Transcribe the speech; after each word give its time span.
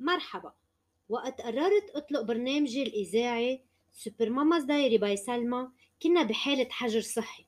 مرحبا. 0.00 0.52
وقت 1.08 1.40
قررت 1.40 1.90
أطلق 1.94 2.20
برنامجي 2.20 2.82
الإذاعي 2.82 3.60
Super 3.92 4.30
Mama's 4.30 4.64
Diary 4.64 4.98
by 4.98 5.16
سلمى 5.16 5.68
كنا 6.02 6.22
بحالة 6.22 6.66
حجر 6.70 7.00
صحي. 7.00 7.44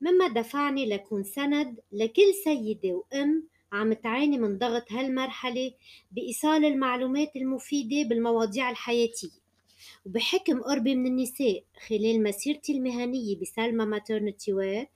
مما 0.00 0.28
دفعني 0.28 0.86
لكون 0.86 1.24
سند 1.24 1.80
لكل 1.92 2.34
سيدة 2.44 2.92
وأم 2.92 3.48
عم 3.72 3.92
تعاني 3.92 4.38
من 4.38 4.58
ضغط 4.58 4.92
هالمرحلة 4.92 5.72
بإيصال 6.10 6.64
المعلومات 6.64 7.36
المفيدة 7.36 8.08
بالمواضيع 8.08 8.70
الحياتية. 8.70 9.46
وبحكم 10.06 10.62
قربي 10.62 10.94
من 10.94 11.06
النساء 11.06 11.64
خلال 11.88 12.22
مسيرتي 12.22 12.72
المهنية 12.72 13.36
بسلمى 13.36 13.84
Maternity 13.84 14.52
Wear 14.52 14.86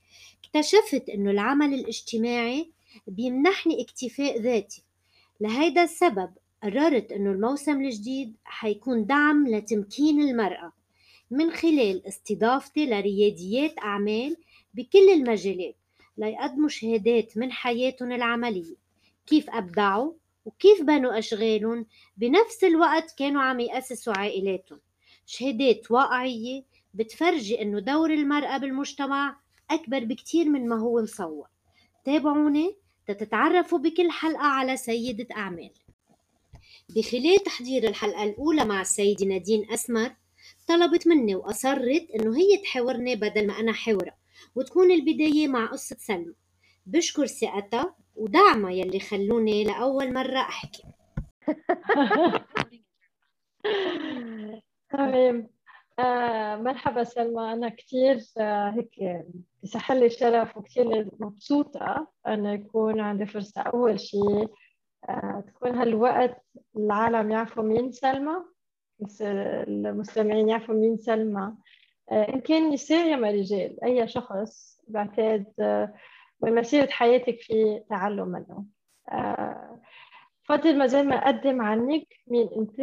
اكتشفت 0.45 1.09
إنه 1.09 1.31
العمل 1.31 1.75
الاجتماعي 1.75 2.71
بيمنحني 3.07 3.83
اكتفاء 3.83 4.41
ذاتي. 4.41 4.83
لهيدا 5.41 5.85
السبب 5.85 6.31
قررت 6.63 7.13
إنه 7.13 7.31
الموسم 7.33 7.81
الجديد 7.81 8.37
حيكون 8.45 9.07
دعم 9.07 9.49
لتمكين 9.49 10.23
المرأة 10.23 10.73
من 11.31 11.51
خلال 11.51 12.07
استضافتي 12.07 12.87
لرياديات 12.87 13.79
أعمال 13.79 14.37
بكل 14.75 15.11
المجالات 15.13 15.77
ليقدموا 16.19 16.69
شهادات 16.69 17.37
من 17.37 17.53
حياتهم 17.53 18.13
العملية. 18.13 18.77
كيف 19.27 19.51
أبدعوا 19.51 20.13
وكيف 20.45 20.83
بنوا 20.83 21.19
أشغالهم؟ 21.19 21.87
بنفس 22.17 22.65
الوقت 22.65 23.15
كانوا 23.19 23.43
عم 23.43 23.61
يأسسوا 23.61 24.19
عائلاتهم. 24.19 24.81
شهادات 25.27 25.91
واقعية 25.91 26.63
بتفرجي 26.95 27.63
إنه 27.63 27.81
دور 27.81 28.11
المرأة 28.11 28.59
بالمجتمع 28.59 29.37
أكبر 29.71 30.05
بكتير 30.05 30.49
من 30.49 30.69
ما 30.69 30.77
هو 30.77 31.03
مصور. 31.03 31.49
تابعوني 32.05 32.77
تتعرفوا 33.07 33.79
بكل 33.79 34.11
حلقة 34.11 34.47
على 34.47 34.77
سيدة 34.77 35.27
أعمال. 35.37 35.71
بخلال 36.97 37.39
تحضير 37.45 37.89
الحلقة 37.89 38.25
الأولى 38.25 38.65
مع 38.65 38.81
السيدة 38.81 39.27
نادين 39.27 39.71
أسمر 39.73 40.11
طلبت 40.69 41.07
مني 41.09 41.35
وأصرت 41.35 42.07
إنه 42.15 42.37
هي 42.39 42.57
تحاورني 42.65 43.17
بدل 43.17 43.47
ما 43.47 43.61
أنا 43.61 43.73
حاورها 43.73 44.17
وتكون 44.55 44.91
البداية 44.91 45.49
مع 45.49 45.67
قصة 45.67 45.97
سلمى. 45.99 46.35
بشكر 46.87 47.27
ثقتها 47.27 47.95
ودعمها 48.17 48.71
يلي 48.71 49.01
خلوني 49.01 49.65
لأول 49.65 50.15
مرة 50.15 50.39
أحكي. 50.41 50.83
تمام. 54.91 55.51
آه 55.99 56.57
مرحبا 56.57 57.05
سلمى. 57.05 57.53
أنا 57.53 57.69
كثير 57.69 58.19
آه 58.39 58.71
هيك 58.71 59.25
بصح 59.63 59.93
لي 59.93 60.07
الشرف 60.07 60.57
وكثير 60.57 61.09
مبسوطة 61.21 62.09
أن 62.27 62.47
يكون 62.47 63.01
عندي 63.01 63.27
فرصة 63.27 63.61
أول 63.63 64.01
شيء 64.01 64.49
تكون 65.47 65.75
هالوقت 65.75 66.43
العالم 66.77 67.31
يعرفوا 67.31 67.63
مين 67.63 67.93
سلمى 67.93 68.37
المستمعين 69.21 70.49
يعرفوا 70.49 70.75
مين 70.75 70.97
سلمى. 70.97 71.55
آه 72.11 72.29
إن 72.29 72.41
كان 72.41 72.71
نساء 72.71 73.07
يا 73.07 73.17
رجال 73.17 73.85
أي 73.85 74.09
شخص 74.09 74.81
بعتقد 74.89 75.47
آه 75.61 75.95
من 76.43 76.55
مسيرة 76.55 76.91
حياتك 76.91 77.41
في 77.41 77.83
تعلم 77.89 78.29
منه. 78.29 78.65
آه 79.09 79.81
فضل 80.45 80.79
ما 80.79 81.15
أقدم 81.15 81.63
عنك 81.63 82.07
مين 82.27 82.49
أنت 82.57 82.81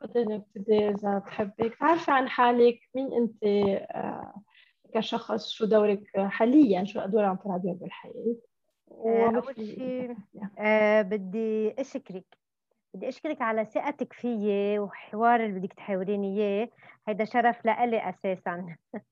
فضل 0.00 0.24
نبتدي 0.34 0.88
إذا 0.88 1.18
بحبك 1.18 1.74
تعرفي 1.80 2.10
عن 2.10 2.28
حالك 2.28 2.78
مين 2.94 3.12
أنت 3.12 3.44
آه 3.44 4.42
كشخص 4.94 5.50
شو 5.50 5.64
دورك 5.64 6.02
حاليا 6.16 6.84
شو 6.84 7.00
أدوار 7.00 7.24
عم 7.24 7.36
تلعبيها 7.36 7.74
بالحياة. 7.74 8.36
أول 8.90 9.56
شيء 9.56 10.16
آه 10.58 11.02
بدي 11.02 11.74
أشكرك. 11.80 12.24
بدي 12.94 13.08
أشكرك 13.08 13.42
على 13.42 13.64
ثقتك 13.64 14.12
فيي 14.12 14.78
وحوار 14.78 15.44
اللي 15.44 15.60
بدك 15.60 15.72
تحاوريني 15.72 16.38
إياه. 16.38 16.68
هيدا 17.08 17.24
شرف 17.24 17.64
لإلي 17.64 18.08
أساسا. 18.08 18.76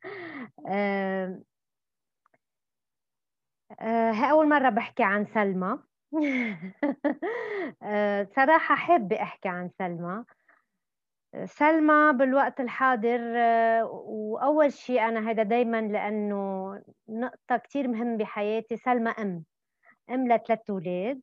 آه 0.68 1.40
آه 3.80 4.24
أول 4.30 4.48
مرة 4.48 4.68
بحكي 4.68 5.02
عن 5.02 5.26
سلمى. 5.26 5.78
صراحة 8.36 8.74
حابة 8.74 9.22
أحكي 9.22 9.48
عن 9.48 9.70
سلمى. 9.78 10.24
سلمى 11.44 12.12
بالوقت 12.12 12.60
الحاضر 12.60 13.20
وأول 13.84 14.72
شيء 14.72 15.08
أنا 15.08 15.30
هذا 15.30 15.42
دايما 15.42 15.80
لأنه 15.80 16.82
نقطة 17.08 17.56
كتير 17.56 17.88
مهم 17.88 18.16
بحياتي 18.16 18.76
سلمى 18.76 19.10
أم. 19.10 19.44
أم 20.10 20.32
لثلاث 20.32 20.70
أولاد 20.70 21.20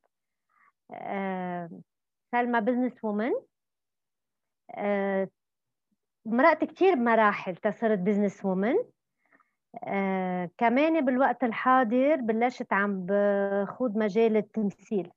سلمى 2.32 2.60
business 2.60 3.04
woman 3.04 3.32
مرقت 6.26 6.64
كتير 6.64 6.96
مراحل 6.96 7.56
تصرت 7.56 7.98
business 7.98 8.44
woman 8.44 8.74
آه، 9.84 10.50
كمان 10.58 11.04
بالوقت 11.04 11.44
الحاضر 11.44 12.16
بلشت 12.16 12.72
عم 12.72 13.06
بخوض 13.06 13.96
مجال 13.96 14.36
التمثيل. 14.36 15.10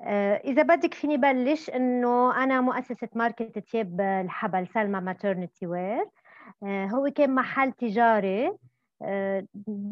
آه، 0.00 0.36
إذا 0.36 0.62
بدك 0.62 0.94
فيني 0.94 1.16
بلش 1.16 1.70
إنه 1.70 2.44
أنا 2.44 2.60
مؤسسة 2.60 3.08
ماركة 3.14 3.60
تياب 3.60 4.00
الحبل 4.00 4.66
سلمى 4.66 5.00
Maternity 5.00 5.66
Wear 5.66 6.06
آه، 6.62 6.86
هو 6.86 7.10
كان 7.10 7.34
محل 7.34 7.72
تجاري. 7.72 8.52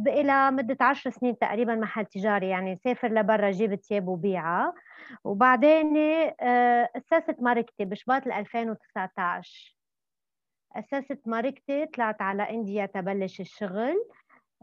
إلى 0.06 0.50
مدة 0.50 0.76
عشر 0.80 1.10
سنين 1.10 1.38
تقريبا 1.38 1.74
محل 1.74 2.06
تجاري 2.06 2.48
يعني 2.48 2.76
سافر 2.76 3.08
لبرا 3.08 3.50
جيب 3.50 3.74
تياب 3.74 4.08
وبيعها 4.08 4.74
وبعدين 5.24 5.96
أسست 6.96 7.36
ماركتي 7.40 7.84
بشباط 7.84 8.26
2019 8.26 9.78
أسست 10.76 11.20
ماركتي 11.26 11.86
طلعت 11.86 12.22
على 12.22 12.50
India 12.50 12.86
تبلش 12.86 13.40
الشغل. 13.40 14.04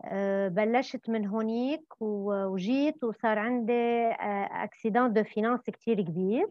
آه، 0.05 0.47
بلشت 0.47 1.09
من 1.09 1.27
هونيك 1.27 2.01
وجيت 2.01 3.03
وصار 3.03 3.39
عندي 3.39 4.07
accident 4.51 5.13
de 5.13 5.23
finance 5.23 5.61
كتير 5.61 6.01
كبير. 6.01 6.47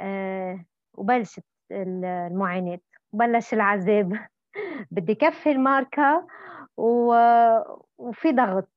آه، 0.00 0.64
وبلشت 0.94 1.44
المعاناة. 1.72 2.80
وبلش 3.12 3.54
العذاب. 3.54 4.12
بدي 4.90 5.14
كفي 5.14 5.50
الماركة. 5.50 6.26
وفي 6.78 8.32
ضغط. 8.32 8.68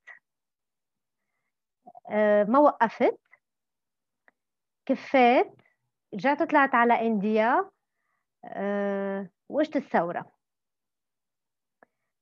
آه، 2.10 2.44
ما 2.44 2.60
وقفت. 2.60 3.20
كفيت. 4.86 5.52
رجعت 6.14 6.44
طلعت 6.44 6.76
على 6.76 7.08
انديا 7.08 7.70
وقت 9.50 9.76
الثورة. 9.76 10.32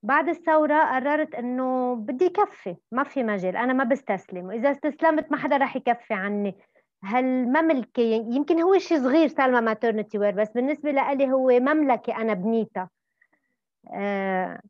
بعد 0.03 0.29
الثورة 0.29 0.83
قررت 0.95 1.35
إنه 1.35 1.95
بدي 1.95 2.25
يكفي 2.25 2.75
ما 2.91 3.03
في 3.03 3.23
مجال 3.23 3.57
أنا 3.57 3.73
ما 3.73 3.83
بستسلم. 3.83 4.45
وإذا 4.45 4.71
استسلمت 4.71 5.31
ما 5.31 5.37
حدا 5.37 5.57
رح 5.57 5.75
يكفي 5.75 6.13
عني. 6.13 6.55
هالمملكة 7.03 8.01
يمكن 8.01 8.61
هو 8.61 8.77
شيء 8.77 8.97
صغير 8.97 9.27
سالما 9.27 9.59
ماترنتي 9.59 10.17
وير 10.17 10.31
بس 10.35 10.49
بالنسبة 10.49 10.91
لي 10.91 11.31
هو 11.31 11.47
مملكة 11.47 12.21
أنا 12.21 12.33
بنيتها. 12.33 12.89
أه 13.93 14.61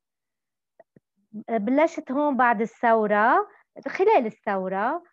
بلشت 1.50 2.12
هون 2.12 2.38
بعد 2.38 2.62
الثورة 2.62 3.47
خلال 3.88 4.25
الثورة. 4.25 5.03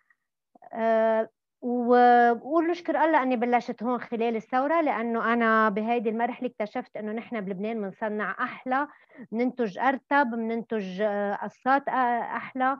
أه 0.72 1.28
وبقول 1.60 2.70
نشكر 2.70 3.04
الله 3.04 3.22
أني 3.22 3.36
بلشت 3.36 3.82
هون 3.82 4.00
خلال 4.00 4.36
الثورة 4.36 4.80
لأنه 4.80 5.32
أنا 5.32 5.68
بهيدي 5.68 6.08
المرحلة 6.08 6.48
اكتشفت 6.48 6.96
إنه 6.96 7.12
نحن 7.12 7.40
بلبنان 7.40 7.80
بنصنع 7.80 8.30
أحلى 8.40 8.88
بننتج 9.32 9.78
أرتب 9.78 10.30
بننتج 10.30 11.00
آه، 11.02 11.34
قصات 11.34 11.88
آه، 11.88 12.22
أحلى. 12.36 12.78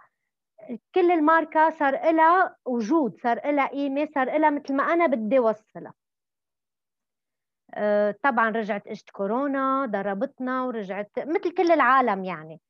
كل 0.95 1.11
الماركة 1.13 1.71
صار 1.71 2.13
لها 2.13 2.57
وجود 2.67 3.19
صار 3.23 3.51
لها 3.53 3.67
قيمة 3.67 4.09
صار 4.15 4.39
لها 4.39 4.51
مثل 4.51 4.75
ما 4.75 4.83
أنا 4.85 5.07
بدي 5.07 5.39
أوصلها. 5.39 5.95
آه، 7.75 8.15
طبعا 8.22 8.51
رجعت 8.51 8.87
إجت 8.87 9.10
كورونا 9.10 9.87
ضربتنا 9.87 10.63
ورجعت 10.65 11.10
مثل 11.19 11.55
كل 11.55 11.72
العالم 11.72 12.25
يعني. 12.25 12.60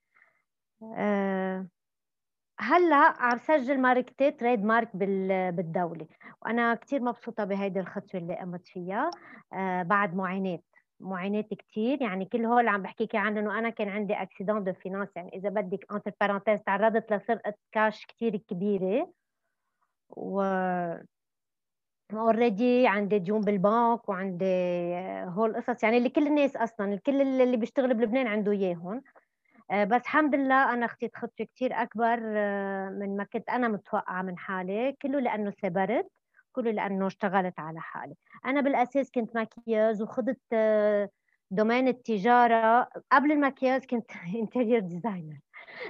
هلأ 2.61 2.97
عم 2.97 3.39
سجل 3.39 3.81
ماركتي 3.81 4.31
trademark 4.31 4.97
بالدولة 4.97 6.07
وأنا 6.43 6.75
كثير 6.75 7.03
مبسوطة 7.03 7.45
بهيدي 7.45 7.81
الخطوة 7.81 8.21
اللي 8.21 8.37
قمت 8.37 8.67
فيها 8.69 9.11
آه 9.53 9.83
بعد 9.83 10.15
معاناة 10.17 10.59
معاناة 11.01 11.45
كثير 11.59 12.03
يعني 12.03 12.25
كل 12.25 12.45
هول 12.45 12.61
اللي 12.61 12.71
عم 12.71 12.83
بحكيكي 12.83 13.17
عنه 13.19 13.41
انه 13.41 13.59
أنا 13.59 13.71
كان 13.71 13.89
عندي 13.89 14.15
accident 14.15 14.65
de 14.65 14.73
finance 14.73 15.09
يعني 15.17 15.37
إذا 15.37 15.49
بدك 15.49 15.93
entre 15.93 16.13
parenthèses 16.21 16.61
تعرضت 16.63 17.13
لسرقة 17.13 17.55
كاش 17.73 18.07
كثير 18.07 18.37
كبيرة 18.37 19.13
و 20.11 20.43
already 22.13 22.87
عندي 22.87 23.19
ديون 23.19 23.41
بالبنك 23.41 24.09
وعندي 24.09 24.45
هول 25.25 25.51
القصص 25.57 25.83
يعني 25.85 25.99
اللي 25.99 26.09
كل 26.09 26.27
الناس 26.27 26.57
أصلا 26.57 26.95
الكل 26.95 27.23
اللي 27.43 27.57
بيشتغل 27.57 27.95
بلبنان 27.95 28.27
عنده 28.27 28.53
إياهم. 28.53 28.97
آه، 28.97 29.26
بس 29.71 30.03
الحمد 30.03 30.35
لله 30.35 30.73
أنا 30.75 30.87
أخذت 30.87 31.17
خطوة 31.17 31.47
كثير 31.55 31.73
أكبر 31.83 32.19
آه، 32.37 32.89
من 32.91 33.17
ما 33.17 33.25
كنت 33.25 33.49
أنا 33.49 33.69
متوقعة 33.69 34.23
من 34.23 34.39
حالي 34.39 34.97
كله 35.03 35.21
لأنه 35.21 35.53
صبرت 35.63 36.09
كله 36.53 36.71
لأنه 36.71 37.07
اشتغلت 37.07 37.61
على 37.61 37.81
حالي. 37.81 38.15
أنا 38.47 38.61
بالأساس 38.61 39.11
كنت 39.11 39.37
ماكياج 39.37 40.03
وخضت 40.03 40.41
آه، 40.53 41.11
domaine 41.51 41.89
التجارة. 41.89 42.89
قبل 43.13 43.33
المكياج 43.33 43.85
كنت 43.85 44.11
interior 44.41 44.79
designer 44.81 45.39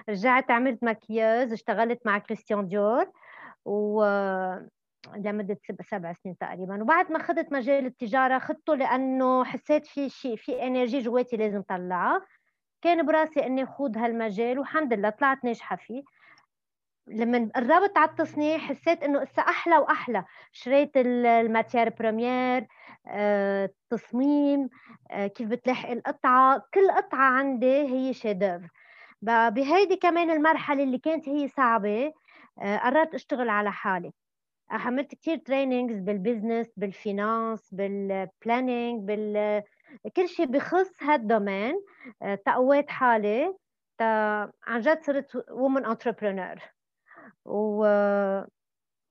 رجعت 0.09 0.51
عملت 0.51 0.85
مكياج 0.85 1.53
اشتغلت 1.53 2.07
مع 2.07 2.19
كريستيان 2.19 2.69
ديور 2.69 3.11
و 3.65 4.05
لمدة 5.17 5.59
سبع 5.91 6.13
سنين 6.13 6.39
تقريبا. 6.39 6.83
وبعد 6.83 7.13
ما 7.13 7.19
خدت 7.19 7.53
مجال 7.53 7.87
التجارة 7.87 8.39
خدته 8.39 8.75
لأنه 8.75 9.45
حسيت 9.45 9.87
في 9.87 10.09
شيء 10.09 10.37
في 10.37 10.63
energy 10.67 10.99
جواتي 10.99 11.37
لازم 11.37 11.63
طلعها 11.63 12.23
كان 12.87 13.07
براسي 13.07 13.47
إني 13.47 13.67
خوض 13.67 13.99
هالمجال 13.99 14.59
والحمد 14.59 14.93
لله 14.93 15.11
طلعت 15.11 15.45
ناجحة 15.45 15.77
فيه. 15.77 16.03
لما 17.07 17.51
قربت 17.55 17.99
على 17.99 18.11
التصنيع 18.11 18.59
حسيت 18.59 19.03
إنه 19.03 19.23
إسا 19.23 19.43
أحلى 19.43 19.79
وأحلى. 19.79 20.25
شريت 20.53 20.91
ال 20.97 21.08
matière 21.08 21.89
première 21.89 22.67
التصميم 23.09 24.69
آه، 25.11 25.25
آه، 25.25 25.27
كيف 25.27 25.49
بتلاحق 25.49 25.91
القطعة. 25.91 26.63
كل 26.75 26.91
قطعة 26.91 27.31
عندي 27.31 27.83
هي 27.83 28.13
chef-d'œuvre 28.13 28.69
بهيدي 29.23 29.97
كمان 29.97 30.31
المرحلة 30.31 30.83
اللي 30.83 30.99
كانت 30.99 31.29
هي 31.29 31.49
صعبة 31.49 32.13
آه، 32.63 32.77
قررت 32.77 33.15
أشتغل 33.15 33.49
على 33.49 33.73
حالي. 33.73 34.13
عملت 34.71 35.15
كثير 35.15 35.37
trainings 35.37 35.99
بال 35.99 36.12
business 36.12 36.67
بال 36.77 36.98
finance 36.98 37.75
بال 37.75 38.00
planning 38.00 39.03
بال 39.03 39.63
كل 40.17 40.29
شيء 40.29 40.47
بخص 40.47 41.03
هال 41.03 41.19
domaine 41.19 41.75
تقويت 42.47 42.91
حالي 42.91 43.55
عن 44.67 44.81
جد 44.81 45.03
صرت 45.03 45.51
woman 45.51 45.87
entrepreneur 45.87 46.57
و 47.45 47.87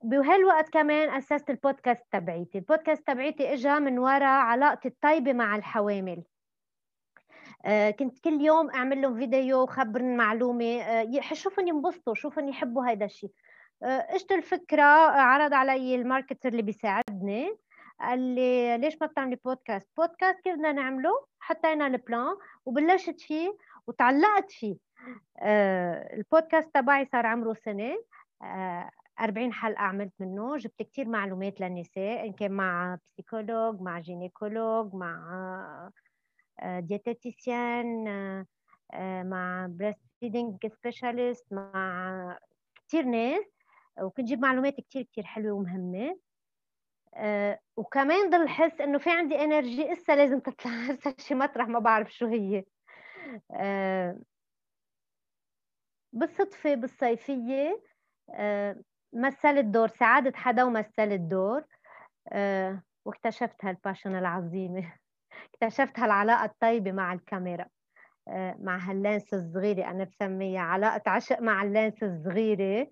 بهالوقت 0.04 0.70
كمان 0.70 1.10
أسست 1.10 1.50
البودكاست 1.50 2.04
تبعيتي. 2.12 2.58
البودكاست 2.58 3.08
تبعيتي 3.08 3.54
اجى 3.54 3.80
من 3.80 4.00
وراء 4.00 4.24
علاقتي 4.24 4.88
الطيبة 4.88 5.34
مع 5.34 5.56
الحوامل. 5.56 6.24
آه، 7.66 7.92
كنت 7.92 8.20
كل 8.20 8.42
يوم 8.42 8.70
أعمل 8.70 9.02
لهم 9.02 9.20
فيديو 9.20 9.64
وخبرن 9.64 10.18
معلومة. 10.18 10.82
آه، 10.82 11.34
شوفن 11.34 11.68
ينبسطوا 11.68 12.14
شوفن 12.14 12.50
يحبوا 12.50 12.86
هذا 12.86 13.06
الشيء 13.06 13.32
آه، 13.84 14.08
إجت 14.10 14.32
الفكرة 14.32 14.84
عرض 15.12 15.54
علي 15.54 15.96
ال 15.96 16.02
marketer 16.02 16.50
اللي 16.50 16.62
بيساعدني. 16.62 17.58
قال 18.00 18.20
لي 18.20 18.78
ليش 18.78 18.98
ما 19.02 19.08
بتعملي 19.08 19.36
podcast 19.46 19.88
podcast 19.98 20.40
كيف 20.40 20.54
بدنا 20.56 20.72
نعمله؟ 20.72 21.26
حطينا 21.40 21.88
ال 21.88 21.97
plan 21.97 22.36
وبلشت 22.66 23.22
فيه 23.22 23.58
وتعلقت 23.88 24.52
فيه. 24.52 24.78
البودكاست 26.14 26.70
تبعي 26.74 27.06
صار 27.06 27.26
عمره 27.26 27.54
سنة. 27.54 27.98
40 29.20 29.54
حلقة 29.54 29.82
عملت 29.82 30.14
منه. 30.20 30.58
جبت 30.58 30.82
كتير 30.82 31.08
معلومات 31.08 31.62
للنساء 31.62 32.26
إن 32.26 32.34
كان 32.34 32.52
مع 32.52 32.98
psychologue 33.14 33.82
مع 33.82 34.00
gynécologue 34.00 34.94
مع 34.94 35.90
diététicienne 36.64 38.06
مع 39.30 39.68
breastfeeding 39.70 40.68
specialist 40.68 41.54
مع 41.54 42.38
كتير 42.76 43.04
ناس. 43.04 43.46
وكنت 44.02 44.28
جيب 44.28 44.40
معلومات 44.40 44.76
كتير 44.76 45.02
كتير 45.02 45.24
حلوة 45.24 45.52
ومهمة. 45.52 46.18
وكمان 47.78 48.30
ضل 48.30 48.50
حس 48.50 48.82
إنه 48.82 48.98
في 48.98 49.10
عندي 49.12 49.36
energy 49.44 49.92
إسا 49.92 50.12
لازم 50.12 50.40
تطلع. 50.40 50.72
هسه 50.92 51.16
شي 51.20 51.36
مطرح 51.36 51.68
ما 51.68 51.80
بعرف 51.80 52.14
شو 52.14 52.28
هي. 52.28 52.64
بالصدفة 56.14 56.76
بالصيفية 56.76 57.82
مثلت 59.14 59.66
دور 59.66 59.88
ساعدت 59.88 60.36
حدا 60.36 60.64
ومثلت 60.64 61.22
دور 61.22 61.64
آه، 62.32 62.84
واكتشفت 63.06 63.66
هال 63.66 63.77
passion 63.77 64.16
العظيمة. 64.16 64.94
اكتشفت 65.54 66.00
هالعلاقة 66.00 66.46
الطيبة 66.46 66.92
مع 66.92 67.14
الكاميرا. 67.14 67.64
آه، 67.64 67.70
مع 68.60 68.78
هال 68.78 68.96
lens 68.96 69.34
الصغيرة. 69.34 69.92
أنا 69.92 70.04
بسميها 70.04 70.62
علاقة 70.62 71.12
عشق 71.12 71.42
مع 71.42 71.64
ال 71.64 71.72
lens 71.72 72.04
الصغيرة. 72.04 72.88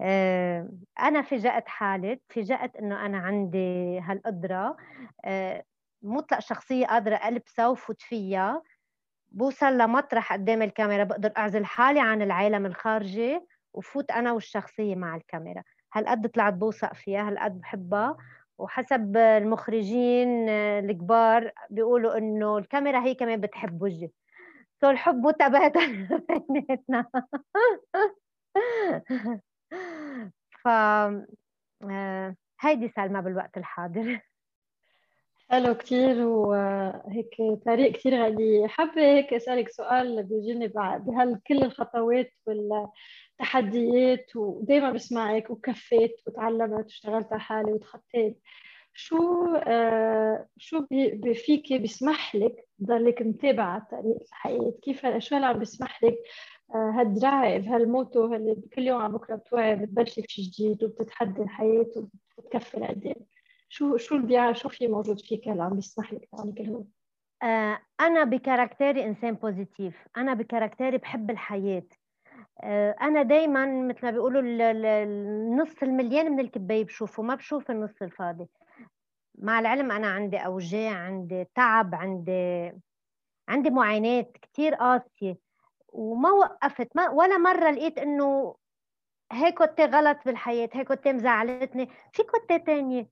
آه، 0.00 0.68
أنا 1.00 1.22
فجأت 1.22 1.68
حالي 1.68 2.20
فجأت 2.28 2.76
إنه 2.76 3.06
أنا 3.06 3.18
عندي 3.18 3.98
هالقدرة. 4.00 4.76
مطلق 6.02 6.38
شخصية 6.38 6.86
قادرة 6.86 7.16
ألبسها 7.28 7.68
وفوت 7.68 8.02
فيها. 8.02 8.62
بوصل 9.32 9.78
لمطرح 9.78 10.32
قدام 10.32 10.62
الكاميرا 10.62 11.04
بقدر 11.04 11.32
أعزل 11.38 11.64
حالي 11.64 12.00
عن 12.00 12.22
العالم 12.22 12.66
الخارجي 12.66 13.40
وفوت 13.74 14.10
أنا 14.10 14.32
والشخصية 14.32 14.94
مع 14.94 15.16
الكاميرا. 15.16 15.62
هالقد 15.94 16.28
طلعت 16.28 16.52
بوثق 16.54 16.94
فيها 16.94 17.28
هالقد 17.28 17.60
بحبها. 17.60 18.16
وحسب 18.58 19.16
المخرجين 19.16 20.48
الكبار 20.48 21.50
بيقولوا 21.70 22.18
إنه 22.18 22.58
الكاميرا 22.58 23.00
هي 23.04 23.14
كمان 23.14 23.40
بتحب 23.40 23.82
وجهي. 23.82 24.10
سو 24.84 24.90
الحب 24.90 25.26
متبادل 25.26 26.08
بيناتنا. 26.50 27.06
ف 30.62 30.68
آه، 30.68 32.34
هيدي 32.60 32.88
سلمى 32.88 33.22
بالوقت 33.22 33.56
الحاضر. 33.56 34.20
حلو 35.50 35.74
كتير 35.74 36.26
وهيك 36.26 37.36
طريق 37.66 37.92
كتير 37.92 38.24
غني. 38.24 38.68
حابة 38.68 39.02
هيك 39.02 39.34
أسألك 39.34 39.68
سؤال 39.68 40.22
بيجيني 40.22 40.68
بعد. 40.68 41.10
هل 41.16 41.40
كل 41.46 41.62
الخطوات 41.62 42.30
والتحديات 42.46 44.36
ودايما 44.36 44.90
بسمعك 44.90 45.50
وكفيت 45.50 46.16
وتعلمت 46.26 46.84
واشتغلت 46.84 47.32
على 47.32 47.40
حالي 47.40 47.72
وتخطيت 47.72 48.40
شو 48.94 49.46
آه 49.56 50.48
شو 50.56 50.86
فيك 51.34 51.72
بيسمح 51.72 52.34
لك 52.36 52.68
تضلك 52.78 53.22
متابعة 53.22 53.88
طريق 53.90 54.16
الحياة 54.22 54.72
كيف 54.82 55.06
شو 55.18 55.36
اللي 55.36 55.46
عم 55.46 55.58
بيسمح 55.58 56.04
لك 56.04 56.14
آه 56.74 56.90
هال 56.90 57.12
drive 57.12 57.68
هال 57.68 57.87
motto 57.87 58.34
اللي 58.34 58.56
كل 58.74 58.82
يوم 58.82 59.00
على 59.02 59.12
بكرة 59.12 59.36
بتوعي 59.36 59.76
بتبلشي 59.76 60.22
شيء 60.28 60.44
جديد 60.44 60.84
وبتتحدي 60.84 61.42
الحياة 61.42 61.86
وبتكفي 62.38 62.76
لقدام 62.80 63.14
شو 63.68 63.96
شو 63.96 64.14
البيع 64.14 64.52
شو 64.52 64.68
في 64.68 64.88
موجود 64.88 65.20
فيك 65.20 65.48
اللي 65.48 65.62
عم 65.62 65.74
بيسمح 65.74 66.12
لك 66.12 66.28
تعملي 66.32 66.52
كل 66.52 66.64
هول؟ 66.64 66.86
آه 67.42 67.78
أنا 68.00 68.24
بكاركتيري 68.24 69.04
إنسان 69.04 69.34
بوزيتيف 69.34 69.94
أنا 70.16 70.34
بكاركتيري 70.34 70.98
بحب 70.98 71.30
الحياة. 71.30 71.78
آه 71.78 72.03
أنا 73.02 73.22
دائما 73.22 73.66
مثل 73.66 73.98
ما 74.02 74.10
بيقولوا 74.10 74.42
النص 74.42 75.82
المليان 75.82 76.32
من 76.32 76.40
الكباية 76.40 76.84
بشوفه 76.84 77.22
ما 77.22 77.34
بشوف 77.34 77.70
النص 77.70 78.02
الفاضي. 78.02 78.46
مع 79.38 79.58
العلم 79.58 79.92
أنا 79.92 80.06
عندي 80.06 80.36
أوجاع 80.36 80.92
عندي 80.92 81.46
تعب 81.54 81.94
عندي 81.94 82.72
عندي 83.48 83.70
معاناة 83.70 84.26
كثير 84.42 84.74
قاسية. 84.74 85.38
وما 85.88 86.30
وقفت 86.30 86.88
ما 86.96 87.08
ولا 87.08 87.38
مرة 87.38 87.70
لقيت 87.70 87.98
إنه 87.98 88.54
هيك 89.32 89.58
كنت 89.58 89.80
غلط 89.80 90.18
بالحياة 90.26 90.68
هيك 90.72 90.88
كنت 90.88 91.08
مزعلتني. 91.08 91.88
في 92.12 92.22
كنت 92.22 92.66
تانية 92.66 93.08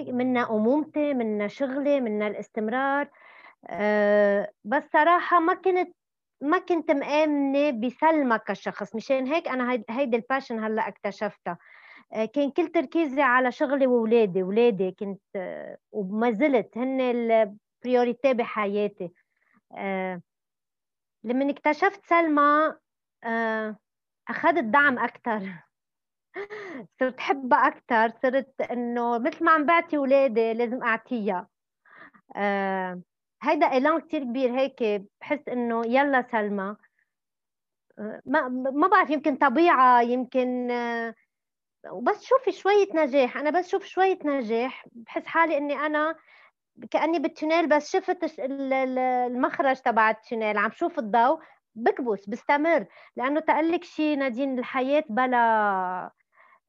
منا 0.00 0.50
أمومتي 0.50 1.14
منا 1.14 1.48
شغلي 1.48 2.00
منا 2.00 2.26
الاستمرار. 2.26 3.08
أه 3.70 4.52
بس 4.64 4.82
صراحة 4.92 5.40
ما 5.40 5.54
كنت 5.54 5.96
ما 6.40 6.58
كنت 6.58 6.90
مآمنة 6.90 7.70
بسلمى 7.70 8.38
كشخص 8.38 8.94
مشان 8.96 9.26
هيك 9.26 9.48
أنا 9.48 9.84
هيدي 9.90 10.16
ال 10.16 10.22
passion 10.22 10.64
هلأ 10.64 10.88
اكتشفتها. 10.88 11.58
أه 12.12 12.24
كان 12.24 12.50
كل 12.50 12.68
تركيزي 12.68 13.22
على 13.22 13.52
شغلي 13.52 13.86
وولادي 13.86 14.42
ولادي 14.42 14.90
كنت 14.92 15.22
أه 15.36 15.78
وما 15.92 16.30
زلت 16.30 16.78
هن 16.78 17.00
ال 17.00 17.15
priority 17.15 18.34
بحياتي. 18.34 19.12
أه 19.76 20.22
لما 21.24 21.50
اكتشفت 21.50 22.06
سلمى 22.06 22.74
أخذت 24.28 24.64
دعم 24.64 24.98
أكثر 24.98 25.64
صرت 27.00 27.20
حبها 27.20 27.58
أكثر 27.68 28.08
صرت 28.22 28.60
إنه 28.60 29.18
مثل 29.18 29.44
ما 29.44 29.50
عم 29.50 29.66
بعطي 29.66 29.96
أولادي 29.96 30.52
لازم 30.54 30.82
أعطيها. 30.82 31.48
آه 32.36 33.02
هيدا 33.42 33.66
إعلان 33.66 34.00
كتير 34.00 34.22
كبير 34.22 34.58
هيك 34.58 35.02
بحس 35.20 35.48
إنه 35.48 35.82
يلا 35.86 36.26
سلمى. 36.32 36.76
ما 38.26 38.48
ما 38.48 38.88
بعرف 38.88 39.10
يمكن 39.10 39.36
طبيعة 39.36 40.00
يمكن 40.00 40.70
وبس 41.90 42.24
شوفي 42.24 42.52
شوية 42.52 42.86
نجاح. 42.94 43.36
أنا 43.36 43.50
بس 43.50 43.68
شوف 43.68 43.84
شوية 43.84 44.18
نجاح. 44.24 44.86
بحس 44.92 45.26
حالي 45.26 45.56
إني 45.56 45.74
أنا 45.74 46.14
كأني 46.90 47.18
بال 47.18 47.30
tunnel 47.30 47.68
بس 47.68 47.92
شفت 47.92 48.40
المخرج 48.40 49.76
تبع 49.76 50.10
ال 50.10 50.17
tunnel 50.17 50.58
عم 50.58 50.70
شوف 50.70 50.98
الضوء 50.98 51.40
بكبس 51.74 52.28
بستمر. 52.28 52.86
لأنه 53.16 53.40
تقلك 53.40 53.84
شيء 53.84 54.18
نادين 54.18 54.58
الحياة 54.58 55.04
بلا 55.08 56.10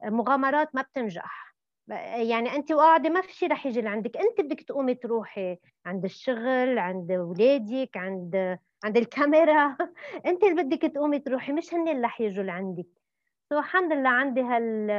مغامرات 0.03 0.75
ما 0.75 0.81
بتنجح. 0.81 1.46
يعني 1.95 2.55
انت 2.55 2.71
وقاعدة 2.71 3.09
ما 3.09 3.21
في 3.21 3.33
شيء 3.33 3.51
رح 3.51 3.65
يجي 3.65 3.81
لعندك. 3.81 4.17
انت 4.17 4.41
بدك 4.41 4.61
تقومي 4.61 4.95
تروحي 4.95 5.57
عند 5.85 6.05
الشغل 6.05 6.79
عند 6.79 7.11
اولادك 7.11 7.97
عند 7.97 8.59
عند 8.83 8.97
الكاميرا. 8.97 9.77
انت 10.25 10.43
اللي 10.43 10.63
بدك 10.63 10.81
تقومي 10.81 11.19
تروحي 11.19 11.51
مش 11.51 11.73
هن 11.73 11.87
اللي 11.87 12.01
رح 12.01 12.21
يجوا 12.21 12.43
لعندك. 12.43 12.87
so 13.49 13.59
الحمد 13.59 13.93
لله 13.93 14.09
عندي 14.09 14.41
هال 14.41 14.91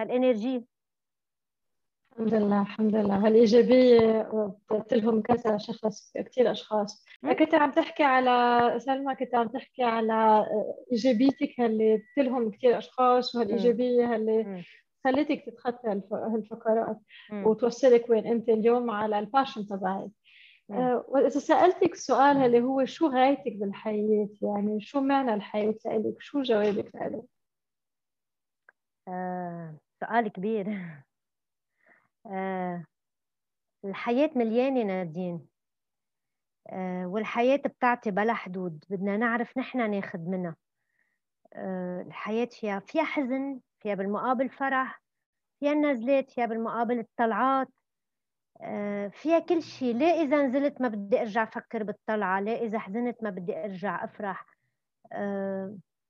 هال 0.00 0.15
energy. 0.15 0.66
الحمد 2.12 2.34
لله 2.34 2.62
الحمد 2.62 2.96
لله. 2.96 3.26
هالإيجابية 3.26 4.30
بتلهم 4.72 5.22
كذا 5.22 5.58
شخص 5.58 6.12
كثير 6.14 6.50
أشخاص. 6.50 7.04
كنت 7.38 7.54
عم 7.54 7.70
تحكي 7.70 8.02
على 8.02 8.74
سلمى 8.80 9.14
كنت 9.14 9.34
عم 9.34 9.48
تحكي 9.48 9.82
على 9.82 10.46
إيجابيتك 10.92 11.60
اللي 11.60 11.96
بتلهم 11.96 12.50
كثير 12.50 12.78
أشخاص 12.78 13.34
وهالإيجابية 13.34 14.16
اللي 14.16 14.64
خليتك 15.04 15.44
تتخطى 15.46 16.00
هالفقرات 16.12 16.98
وتوصلك 17.32 18.10
وين 18.10 18.26
أنت 18.26 18.48
اليوم 18.48 18.90
على 18.90 19.18
ال 19.18 19.24
passion 19.24 19.66
تبعك. 19.66 20.10
آه، 20.70 21.04
وإذا 21.08 21.28
سألتك 21.28 21.92
السؤال 21.92 22.36
اللي 22.36 22.60
هو 22.60 22.84
شو 22.84 23.06
غايتك 23.06 23.56
بالحياة؟ 23.56 24.28
يعني 24.42 24.80
شو 24.80 25.00
معنى 25.00 25.34
الحياة 25.34 25.74
لك 25.86 26.16
شو 26.18 26.42
جوابك 26.42 26.94
له؟ 26.94 27.24
آه، 29.08 29.74
سؤال 30.00 30.28
كبير. 30.28 30.66
آه، 32.26 32.84
الحياة 33.84 34.30
مليانة 34.36 34.82
نادين. 34.82 35.46
آه، 36.70 37.06
والحياة 37.06 37.56
بتعطي 37.56 38.10
بلا 38.10 38.34
حدود. 38.34 38.84
بدنا 38.90 39.16
نعرف 39.16 39.58
نحن 39.58 39.90
ناخد 39.90 40.28
منها. 40.28 40.56
آه، 41.54 42.02
الحياة 42.02 42.48
فيها 42.60 42.80
فيها 42.80 43.04
حزن 43.04 43.60
فيها 43.80 43.94
بالمقابل 43.94 44.48
فرح 44.48 45.02
فيها 45.60 45.72
النزلات 45.72 46.30
فيها 46.30 46.46
بالمقابل 46.46 46.98
الطلعات 46.98 47.68
فيها 49.10 49.38
كل 49.38 49.62
شيء 49.62 49.96
ليه 49.96 50.22
إذا 50.22 50.42
نزلت 50.46 50.80
ما 50.80 50.88
بدي 50.88 51.20
أرجع 51.20 51.42
أفكر 51.42 51.82
بالطلعة 51.82 52.40
ليه 52.40 52.56
إذا 52.56 52.78
حزنت 52.78 53.22
ما 53.22 53.30
بدي 53.30 53.56
أرجع 53.64 54.04
أفرح. 54.04 54.46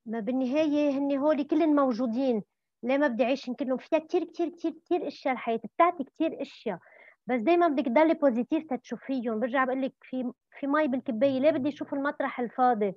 ما 0.06 0.20
بالنهاية 0.20 0.90
هن 0.90 1.16
هولي 1.16 1.44
كلهم 1.44 1.74
موجودين. 1.74 2.42
ليه 2.82 2.98
ما 2.98 3.08
بدي 3.08 3.24
أعيش 3.24 3.48
يمكن 3.48 3.76
فيها 3.76 3.98
كثير 3.98 4.24
كثير 4.24 4.48
كثير 4.48 4.72
كثير 4.84 5.06
أشياء 5.06 5.34
الحياة. 5.34 5.60
بتعطي 5.64 6.04
كثير 6.04 6.42
أشياء. 6.42 6.78
بس 7.26 7.40
دائما 7.40 7.68
بدك 7.68 7.84
تضلي 7.84 8.14
positive 8.14 8.74
تشوفيهم 8.74 9.40
برجع 9.40 9.64
بقول 9.64 9.82
لك 9.82 9.94
في 10.02 10.32
في 10.58 10.66
مي 10.66 10.88
بالكباية. 10.88 11.40
ليه 11.40 11.50
بدي 11.50 11.68
أشوف 11.68 11.94
المطرح 11.94 12.40
الفاضي. 12.40 12.94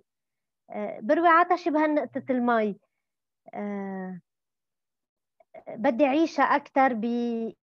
آه 0.70 1.00
بروي 1.02 1.28
عطشي 1.28 1.70
بهالنقطة 1.70 2.24
المي. 2.30 2.80
آه 3.54 4.20
بدي 5.68 6.06
اعيشها 6.06 6.44
أكثر 6.44 6.94
ب 6.94 7.04